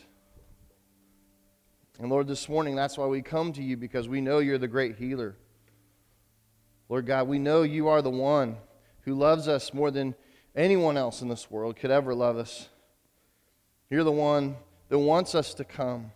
And 1.98 2.10
Lord, 2.10 2.28
this 2.28 2.48
morning, 2.48 2.76
that's 2.76 2.96
why 2.96 3.06
we 3.06 3.22
come 3.22 3.52
to 3.54 3.62
you 3.62 3.76
because 3.76 4.08
we 4.08 4.20
know 4.20 4.38
you're 4.38 4.58
the 4.58 4.68
great 4.68 4.96
healer. 4.96 5.36
Lord 6.88 7.06
God, 7.06 7.28
we 7.28 7.38
know 7.38 7.62
you 7.62 7.88
are 7.88 8.02
the 8.02 8.10
one 8.10 8.56
who 9.02 9.14
loves 9.14 9.48
us 9.48 9.74
more 9.74 9.90
than 9.90 10.14
anyone 10.54 10.96
else 10.96 11.22
in 11.22 11.28
this 11.28 11.50
world 11.50 11.76
could 11.76 11.90
ever 11.90 12.14
love 12.14 12.36
us. 12.36 12.68
You're 13.90 14.04
the 14.04 14.12
one 14.12 14.56
that 14.88 14.98
wants 14.98 15.34
us 15.34 15.54
to 15.54 15.64
come 15.64 16.12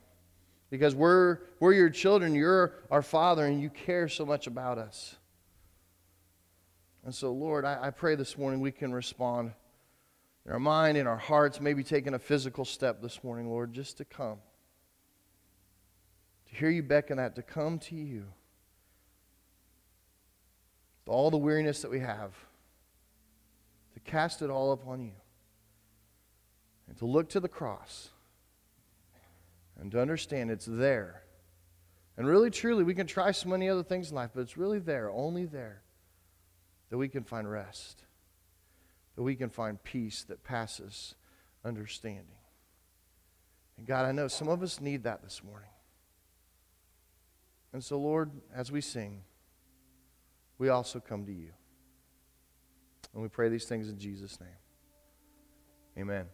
because 0.72 0.94
we're, 0.94 1.40
we're 1.60 1.74
your 1.74 1.90
children, 1.90 2.34
you're 2.34 2.72
our 2.90 3.02
Father, 3.02 3.44
and 3.44 3.60
you 3.60 3.68
care 3.68 4.08
so 4.08 4.24
much 4.24 4.46
about 4.46 4.78
us. 4.78 5.16
And 7.04 7.14
so, 7.14 7.30
Lord, 7.30 7.66
I, 7.66 7.78
I 7.82 7.90
pray 7.90 8.14
this 8.14 8.38
morning 8.38 8.60
we 8.60 8.72
can 8.72 8.90
respond 8.90 9.52
in 10.46 10.52
our 10.52 10.58
mind, 10.58 10.96
in 10.96 11.06
our 11.06 11.18
hearts, 11.18 11.60
maybe 11.60 11.84
taking 11.84 12.14
a 12.14 12.18
physical 12.18 12.64
step 12.64 13.02
this 13.02 13.22
morning, 13.22 13.50
Lord, 13.50 13.74
just 13.74 13.98
to 13.98 14.06
come. 14.06 14.38
To 16.48 16.54
hear 16.54 16.70
you 16.70 16.82
beckon 16.82 17.18
that, 17.18 17.36
to 17.36 17.42
come 17.42 17.78
to 17.80 17.94
you. 17.94 18.24
With 21.04 21.12
all 21.14 21.30
the 21.30 21.36
weariness 21.36 21.82
that 21.82 21.90
we 21.90 22.00
have, 22.00 22.32
to 23.92 24.00
cast 24.00 24.40
it 24.40 24.48
all 24.48 24.72
upon 24.72 25.02
you. 25.02 25.12
And 26.88 26.96
to 26.96 27.04
look 27.04 27.28
to 27.28 27.40
the 27.40 27.48
cross 27.48 28.08
and 29.80 29.90
to 29.92 30.00
understand 30.00 30.50
it's 30.50 30.66
there. 30.66 31.24
And 32.16 32.26
really, 32.26 32.50
truly, 32.50 32.84
we 32.84 32.94
can 32.94 33.06
try 33.06 33.30
so 33.30 33.48
many 33.48 33.68
other 33.68 33.82
things 33.82 34.10
in 34.10 34.16
life, 34.16 34.30
but 34.34 34.42
it's 34.42 34.56
really 34.56 34.78
there, 34.78 35.10
only 35.10 35.46
there, 35.46 35.82
that 36.90 36.98
we 36.98 37.08
can 37.08 37.24
find 37.24 37.50
rest, 37.50 38.04
that 39.16 39.22
we 39.22 39.34
can 39.34 39.48
find 39.48 39.82
peace 39.82 40.24
that 40.24 40.44
passes 40.44 41.14
understanding. 41.64 42.26
And 43.78 43.86
God, 43.86 44.04
I 44.04 44.12
know 44.12 44.28
some 44.28 44.48
of 44.48 44.62
us 44.62 44.80
need 44.80 45.04
that 45.04 45.22
this 45.22 45.42
morning. 45.42 45.70
And 47.72 47.82
so, 47.82 47.98
Lord, 47.98 48.30
as 48.54 48.70
we 48.70 48.82
sing, 48.82 49.22
we 50.58 50.68
also 50.68 51.00
come 51.00 51.24
to 51.24 51.32
you. 51.32 51.52
And 53.14 53.22
we 53.22 53.28
pray 53.28 53.48
these 53.48 53.64
things 53.64 53.88
in 53.88 53.98
Jesus' 53.98 54.38
name. 54.40 54.50
Amen. 55.98 56.26